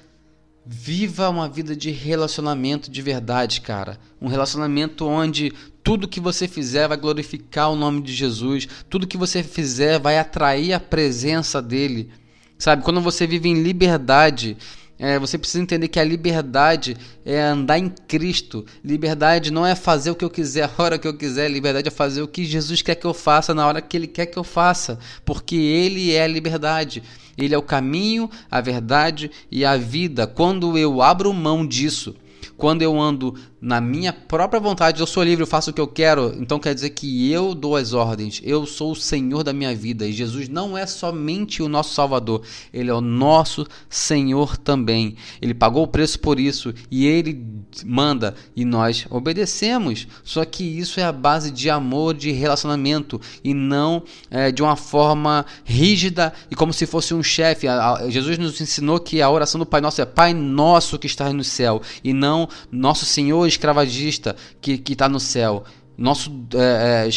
viva 0.67 1.31
uma 1.31 1.49
vida 1.49 1.77
de 1.77 1.93
relacionamento 1.93 2.91
de 2.91 3.01
verdade, 3.01 3.61
cara. 3.61 3.97
Um 4.21 4.27
relacionamento 4.27 5.07
onde 5.07 5.53
tudo 5.85 6.09
que 6.09 6.19
você 6.19 6.49
fizer 6.49 6.89
vai 6.89 6.97
glorificar 6.97 7.71
o 7.71 7.77
nome 7.77 8.03
de 8.03 8.13
Jesus, 8.13 8.67
tudo 8.91 9.07
que 9.07 9.17
você 9.17 9.45
fizer 9.45 10.01
vai 10.01 10.19
atrair 10.19 10.73
a 10.73 10.81
presença 10.81 11.63
dele. 11.63 12.11
Sabe, 12.59 12.83
quando 12.83 13.01
você 13.01 13.25
vive 13.25 13.49
em 13.49 13.63
liberdade, 13.63 14.57
é, 14.99 15.19
você 15.19 15.37
precisa 15.37 15.63
entender 15.63 15.89
que 15.89 16.01
a 16.01 16.05
liberdade 16.05 16.97
é 17.25 17.41
andar 17.41 17.79
em 17.79 17.89
Cristo. 18.09 18.65
Liberdade 18.83 19.51
não 19.51 19.67
é 19.67 19.75
fazer 19.75 20.11
o 20.11 20.15
que 20.15 20.25
eu 20.25 20.31
quiser 20.31 20.65
a 20.65 20.83
hora 20.83 20.99
que 20.99 21.07
eu 21.07 21.15
quiser. 21.15 21.51
Liberdade 21.51 21.89
é 21.89 21.91
fazer 21.91 22.23
o 22.23 22.29
que 22.29 22.45
Jesus 22.45 22.81
quer 22.81 22.95
que 22.95 23.07
eu 23.07 23.13
faça 23.13 23.53
na 23.53 23.67
hora 23.67 23.83
que 23.83 23.97
Ele 23.97 24.07
quer 24.07 24.27
que 24.27 24.39
eu 24.39 24.45
faça. 24.45 24.99
Porque 25.25 25.57
Ele 25.57 26.15
é 26.15 26.25
a 26.25 26.27
liberdade. 26.27 27.03
Ele 27.37 27.55
é 27.55 27.59
o 27.59 27.63
caminho, 27.63 28.31
a 28.51 28.63
verdade 28.63 29.31
e 29.51 29.65
a 29.67 29.77
vida. 29.77 30.27
Quando 30.27 30.79
eu 30.79 31.03
abro 31.03 31.33
mão 31.35 31.67
disso, 31.67 32.17
quando 32.57 32.81
eu 32.81 32.99
ando 32.99 33.35
na 33.67 33.81
minha 33.81 34.13
própria 34.13 34.61
vontade, 34.61 35.01
eu 35.01 35.07
sou 35.09 35.25
livre, 35.25 35.43
eu 35.43 35.47
faço 35.47 35.71
o 35.71 35.73
que 35.73 35.81
eu 35.81 35.89
quero, 35.89 36.33
então 36.39 36.61
quer 36.61 36.73
dizer 36.73 36.91
que 36.91 37.33
eu 37.33 37.53
dou 37.53 37.75
as 37.75 37.93
ordens, 37.93 38.41
eu 38.45 38.65
sou 38.65 38.93
o 38.93 38.97
Senhor 38.97 39.43
da 39.43 39.53
minha 39.53 39.75
vida. 39.75 40.07
E 40.07 40.13
Jesus 40.13 40.49
não 40.49 40.79
é 40.79 40.87
somente 40.87 41.65
o 41.65 41.69
nosso 41.69 41.93
Salvador, 41.93 42.43
ele 42.73 42.91
é 42.91 42.95
o 42.95 43.01
nosso 43.01 43.67
Senhor 43.91 44.57
também. 44.57 45.17
Ele 45.43 45.53
pagou 45.53 45.83
o 45.83 45.89
preço 45.89 46.21
por 46.21 46.39
isso 46.39 46.73
e 46.89 47.07
ele 47.07 47.45
manda 47.85 48.37
e 48.55 48.65
nós 48.65 49.05
obedecemos. 49.11 50.07
Só 50.23 50.45
que 50.45 50.63
isso 50.63 51.01
é 51.01 51.03
a 51.03 51.11
base 51.11 51.51
de 51.51 51.69
amor, 51.69 52.15
de 52.15 52.31
relacionamento 52.31 53.21
e 53.43 53.53
não 53.53 54.05
é, 54.31 54.53
de 54.53 54.63
uma 54.63 54.77
forma 54.77 55.45
rígida 55.65 56.33
e 56.49 56.55
como 56.55 56.73
se 56.73 56.87
fosse 56.87 57.13
um 57.13 57.23
chefe. 57.23 57.67
Jesus 58.11 58.39
nos 58.39 58.61
ensinou 58.61 59.01
que 59.01 59.21
a 59.21 59.29
oração 59.29 59.59
do 59.59 59.67
Pai 59.67 59.81
Nosso 59.81 60.01
é 60.01 60.07
Pai 60.07 60.33
Nosso 60.33 61.01
que 61.01 61.09
está 61.09 61.33
no 61.33 61.43
céu 61.43 61.83
e 62.05 62.13
não 62.13 62.49
Nosso 62.71 63.05
Senhor 63.05 63.56
escravagista 63.57 64.37
que 64.61 64.83
está 64.87 65.09
no 65.09 65.19
céu. 65.19 65.65
Nosso 65.97 66.31
é, 66.55 67.09
é, 67.09 67.11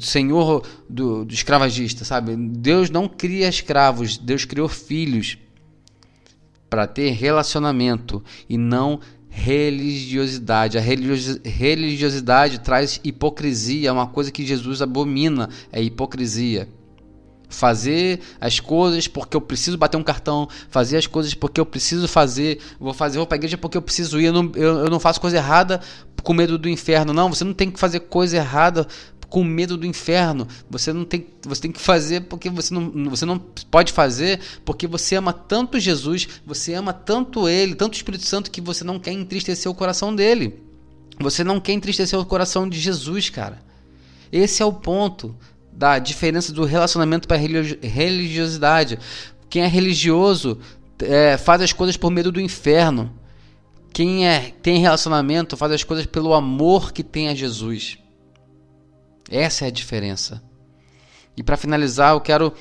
Senhor 0.00 0.66
do, 0.88 1.24
do 1.24 1.34
escravagista, 1.34 2.04
sabe? 2.04 2.34
Deus 2.36 2.90
não 2.90 3.08
cria 3.08 3.48
escravos, 3.48 4.16
Deus 4.16 4.44
criou 4.44 4.68
filhos 4.68 5.38
para 6.70 6.86
ter 6.86 7.10
relacionamento 7.10 8.22
e 8.48 8.56
não 8.56 9.00
religiosidade. 9.28 10.78
A 10.78 10.80
religiosidade 10.80 12.60
traz 12.60 13.00
hipocrisia, 13.04 13.88
é 13.88 13.92
uma 13.92 14.06
coisa 14.06 14.30
que 14.30 14.46
Jesus 14.46 14.80
abomina, 14.80 15.50
é 15.72 15.82
hipocrisia. 15.82 16.68
Fazer 17.54 18.20
as 18.40 18.58
coisas 18.58 19.06
porque 19.06 19.36
eu 19.36 19.40
preciso 19.40 19.78
bater 19.78 19.96
um 19.96 20.02
cartão, 20.02 20.48
fazer 20.68 20.96
as 20.96 21.06
coisas 21.06 21.34
porque 21.34 21.60
eu 21.60 21.66
preciso 21.66 22.08
fazer, 22.08 22.58
vou 22.80 22.92
fazer, 22.92 23.18
vou 23.18 23.26
para 23.26 23.36
a 23.36 23.38
igreja 23.38 23.56
porque 23.56 23.76
eu 23.76 23.82
preciso 23.82 24.20
ir, 24.20 24.26
eu 24.26 24.32
não, 24.32 24.52
eu, 24.54 24.78
eu 24.80 24.90
não 24.90 24.98
faço 24.98 25.20
coisa 25.20 25.36
errada 25.36 25.80
com 26.22 26.32
medo 26.32 26.58
do 26.58 26.68
inferno. 26.68 27.12
Não, 27.12 27.28
você 27.28 27.44
não 27.44 27.54
tem 27.54 27.70
que 27.70 27.78
fazer 27.78 28.00
coisa 28.00 28.36
errada 28.36 28.88
com 29.28 29.42
medo 29.42 29.76
do 29.76 29.86
inferno. 29.86 30.46
Você 30.70 30.92
não 30.92 31.04
tem, 31.04 31.26
você 31.42 31.62
tem 31.62 31.72
que 31.72 31.80
fazer 31.80 32.22
porque 32.22 32.48
você 32.48 32.72
não, 32.72 33.10
você 33.10 33.26
não 33.26 33.38
pode 33.38 33.92
fazer 33.92 34.40
porque 34.64 34.86
você 34.86 35.16
ama 35.16 35.32
tanto 35.32 35.78
Jesus, 35.78 36.28
você 36.46 36.74
ama 36.74 36.92
tanto 36.92 37.48
Ele, 37.48 37.74
tanto 37.74 37.94
o 37.94 37.96
Espírito 37.96 38.24
Santo 38.24 38.50
que 38.50 38.60
você 38.60 38.84
não 38.84 38.98
quer 38.98 39.12
entristecer 39.12 39.70
o 39.70 39.74
coração 39.74 40.14
dele. 40.14 40.62
Você 41.20 41.44
não 41.44 41.60
quer 41.60 41.72
entristecer 41.72 42.18
o 42.18 42.24
coração 42.24 42.68
de 42.68 42.78
Jesus, 42.78 43.30
cara. 43.30 43.62
Esse 44.32 44.62
é 44.62 44.66
o 44.66 44.72
ponto 44.72 45.34
da 45.76 45.98
diferença 45.98 46.52
do 46.52 46.64
relacionamento 46.64 47.26
para 47.26 47.36
religiosidade. 47.36 48.98
Quem 49.50 49.62
é 49.62 49.66
religioso 49.66 50.58
é, 51.02 51.36
faz 51.36 51.60
as 51.62 51.72
coisas 51.72 51.96
por 51.96 52.10
medo 52.10 52.30
do 52.30 52.40
inferno. 52.40 53.12
Quem 53.92 54.26
é, 54.26 54.52
tem 54.62 54.78
relacionamento 54.78 55.56
faz 55.56 55.72
as 55.72 55.84
coisas 55.84 56.06
pelo 56.06 56.32
amor 56.32 56.92
que 56.92 57.02
tem 57.02 57.28
a 57.28 57.34
Jesus. 57.34 57.98
Essa 59.30 59.64
é 59.64 59.68
a 59.68 59.72
diferença. 59.72 60.42
E 61.36 61.42
para 61.42 61.56
finalizar, 61.56 62.14
eu 62.14 62.20
quero 62.20 62.52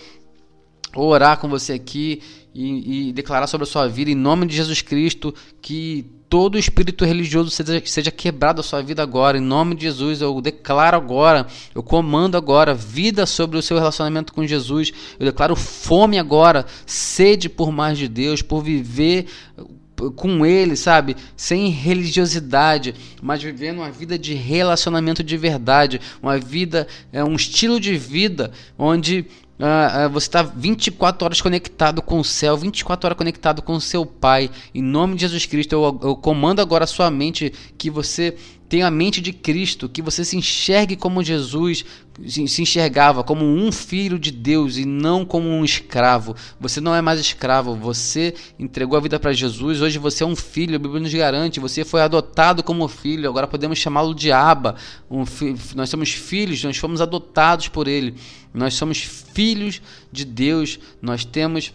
orar 0.95 1.37
com 1.37 1.47
você 1.47 1.73
aqui 1.73 2.21
e, 2.53 3.09
e, 3.09 3.13
declarar 3.13 3.47
sobre 3.47 3.63
a 3.63 3.69
sua 3.69 3.87
vida, 3.87 4.11
em 4.11 4.15
nome 4.15 4.45
de 4.45 4.55
Jesus 4.55 4.81
Cristo, 4.81 5.33
que 5.61 6.05
todo 6.29 6.57
espírito 6.57 7.05
religioso 7.05 7.49
seja, 7.49 7.81
seja 7.85 8.11
quebrado 8.11 8.57
da 8.57 8.63
sua 8.63 8.81
vida 8.81 9.03
agora. 9.03 9.37
Em 9.37 9.41
nome 9.41 9.75
de 9.75 9.83
Jesus, 9.83 10.21
eu 10.21 10.41
declaro 10.41 10.97
agora, 10.97 11.47
eu 11.75 11.83
comando 11.83 12.35
agora 12.35 12.73
vida 12.73 13.25
sobre 13.25 13.57
o 13.57 13.61
seu 13.61 13.77
relacionamento 13.77 14.33
com 14.33 14.45
Jesus. 14.45 14.91
Eu 15.19 15.25
declaro 15.25 15.55
fome 15.55 16.17
agora, 16.17 16.65
sede 16.85 17.49
por 17.49 17.71
mais 17.71 17.97
de 17.97 18.07
Deus, 18.07 18.41
por 18.41 18.63
viver 18.63 19.27
com 20.15 20.45
ele, 20.45 20.75
sabe? 20.75 21.15
Sem 21.35 21.69
religiosidade, 21.69 22.95
mas 23.21 23.41
vivendo 23.41 23.77
uma 23.77 23.91
vida 23.91 24.17
de 24.17 24.33
relacionamento 24.33 25.23
de 25.23 25.37
verdade, 25.37 26.01
uma 26.21 26.37
vida, 26.37 26.87
é 27.11 27.23
um 27.23 27.35
estilo 27.35 27.79
de 27.79 27.95
vida 27.95 28.51
onde 28.77 29.25
Uh, 29.63 30.07
uh, 30.07 30.09
você 30.09 30.27
está 30.27 30.43
24 30.43 31.23
horas 31.23 31.39
conectado 31.39 32.01
com 32.01 32.19
o 32.19 32.23
céu, 32.23 32.57
24 32.57 33.07
horas 33.07 33.17
conectado 33.17 33.61
com 33.61 33.75
o 33.75 33.79
seu 33.79 34.05
Pai. 34.05 34.51
Em 34.75 34.81
nome 34.81 35.15
de 35.15 35.21
Jesus 35.21 35.45
Cristo, 35.45 35.71
eu, 35.71 35.99
eu 36.03 36.15
comando 36.17 36.59
agora 36.59 36.83
a 36.83 36.87
sua 36.87 37.09
mente 37.09 37.53
que 37.77 37.89
você 37.89 38.35
tenha 38.73 38.87
a 38.87 38.91
mente 38.91 39.21
de 39.21 39.31
Cristo, 39.31 39.87
que 39.87 40.01
você 40.01 40.25
se 40.25 40.35
enxergue 40.35 40.95
como 40.95 41.23
Jesus 41.23 41.85
se 42.27 42.59
enxergava, 42.59 43.23
como 43.23 43.45
um 43.45 43.71
filho 43.71 44.17
de 44.17 44.31
Deus 44.31 44.77
e 44.77 44.85
não 44.85 45.23
como 45.23 45.47
um 45.47 45.63
escravo. 45.63 46.35
Você 46.59 46.81
não 46.81 46.95
é 46.95 46.99
mais 46.99 47.19
escravo, 47.19 47.75
você 47.75 48.33
entregou 48.57 48.97
a 48.97 48.99
vida 48.99 49.19
para 49.19 49.31
Jesus, 49.31 49.79
hoje 49.79 49.99
você 49.99 50.23
é 50.23 50.25
um 50.25 50.35
filho, 50.35 50.75
a 50.75 50.79
Bíblia 50.79 51.01
nos 51.01 51.13
garante, 51.13 51.59
você 51.59 51.85
foi 51.85 52.01
adotado 52.01 52.63
como 52.63 52.87
filho, 52.87 53.29
agora 53.29 53.45
podemos 53.45 53.77
chamá-lo 53.77 54.15
de 54.15 54.31
Aba. 54.31 54.75
Um 55.09 55.23
nós 55.75 55.89
somos 55.91 56.11
filhos, 56.11 56.63
nós 56.63 56.77
fomos 56.77 56.99
adotados 56.99 57.67
por 57.67 57.87
Ele, 57.87 58.15
nós 58.51 58.73
somos 58.73 58.97
filhos 58.97 59.83
de 60.11 60.25
Deus, 60.25 60.79
nós 60.99 61.23
temos 61.23 61.71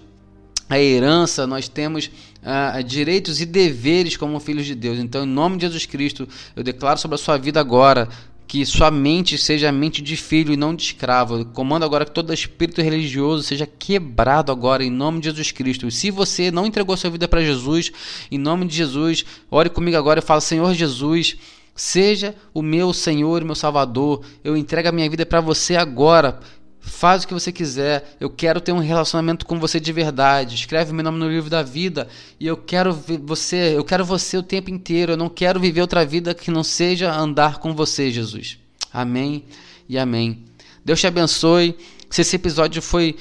a 0.68 0.80
herança, 0.80 1.46
nós 1.46 1.68
temos 1.68 2.10
uh, 2.42 2.82
direitos 2.82 3.40
e 3.40 3.46
deveres 3.46 4.16
como 4.16 4.40
filhos 4.40 4.66
de 4.66 4.74
Deus. 4.74 4.98
Então, 4.98 5.24
em 5.24 5.28
nome 5.28 5.56
de 5.56 5.66
Jesus 5.66 5.86
Cristo, 5.86 6.28
eu 6.54 6.62
declaro 6.62 6.98
sobre 6.98 7.16
a 7.16 7.18
sua 7.18 7.36
vida 7.36 7.60
agora 7.60 8.08
que 8.48 8.64
sua 8.64 8.90
mente 8.90 9.36
seja 9.36 9.70
mente 9.70 10.00
de 10.00 10.16
filho 10.16 10.54
e 10.54 10.56
não 10.56 10.74
de 10.74 10.82
escravo. 10.82 11.36
Eu 11.36 11.44
comando 11.44 11.84
agora 11.84 12.06
que 12.06 12.10
todo 12.10 12.32
espírito 12.32 12.80
religioso 12.80 13.42
seja 13.42 13.66
quebrado 13.66 14.50
agora 14.50 14.82
em 14.82 14.90
nome 14.90 15.20
de 15.20 15.26
Jesus 15.26 15.52
Cristo. 15.52 15.86
E 15.86 15.92
se 15.92 16.10
você 16.10 16.50
não 16.50 16.64
entregou 16.64 16.96
sua 16.96 17.10
vida 17.10 17.28
para 17.28 17.44
Jesus, 17.44 17.92
em 18.30 18.38
nome 18.38 18.66
de 18.66 18.74
Jesus, 18.74 19.24
ore 19.50 19.68
comigo 19.68 19.98
agora 19.98 20.20
e 20.20 20.22
fala: 20.22 20.40
Senhor 20.40 20.72
Jesus, 20.72 21.36
seja 21.76 22.34
o 22.54 22.62
meu 22.62 22.94
Senhor 22.94 23.42
e 23.42 23.44
meu 23.44 23.54
Salvador. 23.54 24.22
Eu 24.42 24.56
entrego 24.56 24.88
a 24.88 24.92
minha 24.92 25.10
vida 25.10 25.26
para 25.26 25.42
você 25.42 25.76
agora. 25.76 26.40
Faz 26.88 27.22
o 27.22 27.28
que 27.28 27.34
você 27.34 27.52
quiser. 27.52 28.16
Eu 28.18 28.30
quero 28.30 28.60
ter 28.60 28.72
um 28.72 28.78
relacionamento 28.78 29.46
com 29.46 29.58
você 29.60 29.78
de 29.78 29.92
verdade. 29.92 30.54
Escreve 30.54 30.92
meu 30.92 31.04
nome 31.04 31.18
no 31.18 31.28
livro 31.28 31.50
da 31.50 31.62
vida 31.62 32.08
e 32.40 32.46
eu 32.46 32.56
quero 32.56 32.92
você, 33.22 33.76
eu 33.76 33.84
quero 33.84 34.04
você 34.04 34.36
o 34.36 34.42
tempo 34.42 34.70
inteiro. 34.70 35.12
Eu 35.12 35.16
não 35.16 35.28
quero 35.28 35.60
viver 35.60 35.80
outra 35.80 36.04
vida 36.04 36.34
que 36.34 36.50
não 36.50 36.64
seja 36.64 37.14
andar 37.14 37.58
com 37.58 37.74
você, 37.74 38.10
Jesus. 38.10 38.58
Amém 38.92 39.44
e 39.88 39.98
amém. 39.98 40.44
Deus 40.84 41.00
te 41.00 41.06
abençoe. 41.06 41.76
Se 42.10 42.22
esse 42.22 42.36
episódio 42.36 42.80
foi 42.80 43.16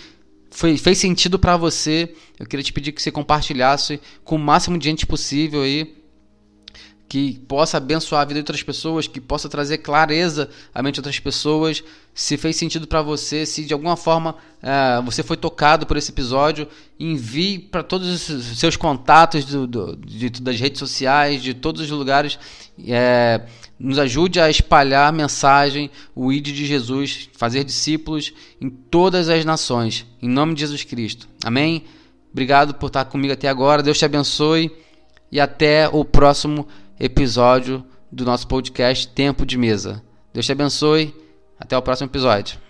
foi, 0.49 0.77
fez 0.77 0.97
sentido 0.97 1.38
para 1.38 1.58
você, 1.58 2.12
eu 2.39 2.45
queria 2.45 2.63
te 2.63 2.73
pedir 2.73 2.91
que 2.91 3.01
você 3.01 3.12
compartilhasse 3.12 3.99
com 4.23 4.38
o 4.38 4.39
máximo 4.39 4.77
de 4.77 4.86
gente 4.86 5.06
possível 5.06 5.62
aí 5.62 5.95
que 7.10 7.39
possa 7.48 7.78
abençoar 7.78 8.22
a 8.22 8.26
vida 8.26 8.36
de 8.36 8.41
outras 8.41 8.63
pessoas, 8.63 9.08
que 9.08 9.22
possa 9.22 9.48
trazer 9.48 9.78
clareza 9.78 10.50
à 10.74 10.84
mente 10.84 10.96
de 10.96 11.00
outras 11.00 11.20
pessoas. 11.20 11.84
Se 12.13 12.36
fez 12.36 12.56
sentido 12.56 12.88
para 12.88 13.02
você, 13.02 13.46
se 13.46 13.63
de 13.63 13.74
alguma 13.74 13.96
forma 13.96 14.36
é, 14.62 15.02
você 15.04 15.24
foi 15.24 15.38
tocado 15.38 15.86
por 15.86 15.96
esse 15.96 16.12
episódio, 16.12 16.67
envie 17.00 17.60
para 17.60 17.82
todos 17.82 18.30
os 18.30 18.60
seus 18.60 18.76
contatos 18.76 19.46
do, 19.46 19.65
do, 19.65 19.96
de, 19.96 20.30
das 20.30 20.60
redes 20.60 20.80
sociais, 20.80 21.41
de 21.41 21.54
todos 21.54 21.82
os 21.82 21.89
lugares. 21.89 22.38
É, 22.86 23.41
nos 23.80 24.00
ajude 24.00 24.39
a 24.39 24.50
espalhar 24.50 25.08
a 25.08 25.12
mensagem, 25.12 25.89
o 26.15 26.34
ID 26.34 26.48
de 26.48 26.65
Jesus, 26.65 27.30
fazer 27.34 27.63
discípulos 27.63 28.34
em 28.60 28.70
todas 28.70 29.30
as 29.30 29.46
nações. 29.46 30.06
Em 30.22 30.28
nome 30.28 30.56
de 30.56 30.62
Jesus 30.62 30.84
Cristo. 30.84 31.30
Amém? 31.46 31.84
Obrigado 32.32 32.74
por 32.74 32.88
estar 32.88 33.06
comigo 33.06 33.34
até 33.34 33.48
agora. 33.48 33.84
Deus 33.84 33.98
te 33.98 34.06
abençoe 34.06 34.72
e 35.32 35.39
até 35.39 35.88
o 35.89 36.04
próximo 36.04 36.67
episódio 36.99 37.83
do 38.12 38.25
nosso 38.25 38.47
podcast 38.47 39.07
Tempo 39.10 39.45
de 39.45 39.57
Mesa. 39.57 40.03
Deus 40.33 40.45
te 40.45 40.51
abençoe. 40.51 41.13
Até 41.60 41.77
o 41.77 41.81
próximo 41.81 42.10
episódio. 42.10 42.66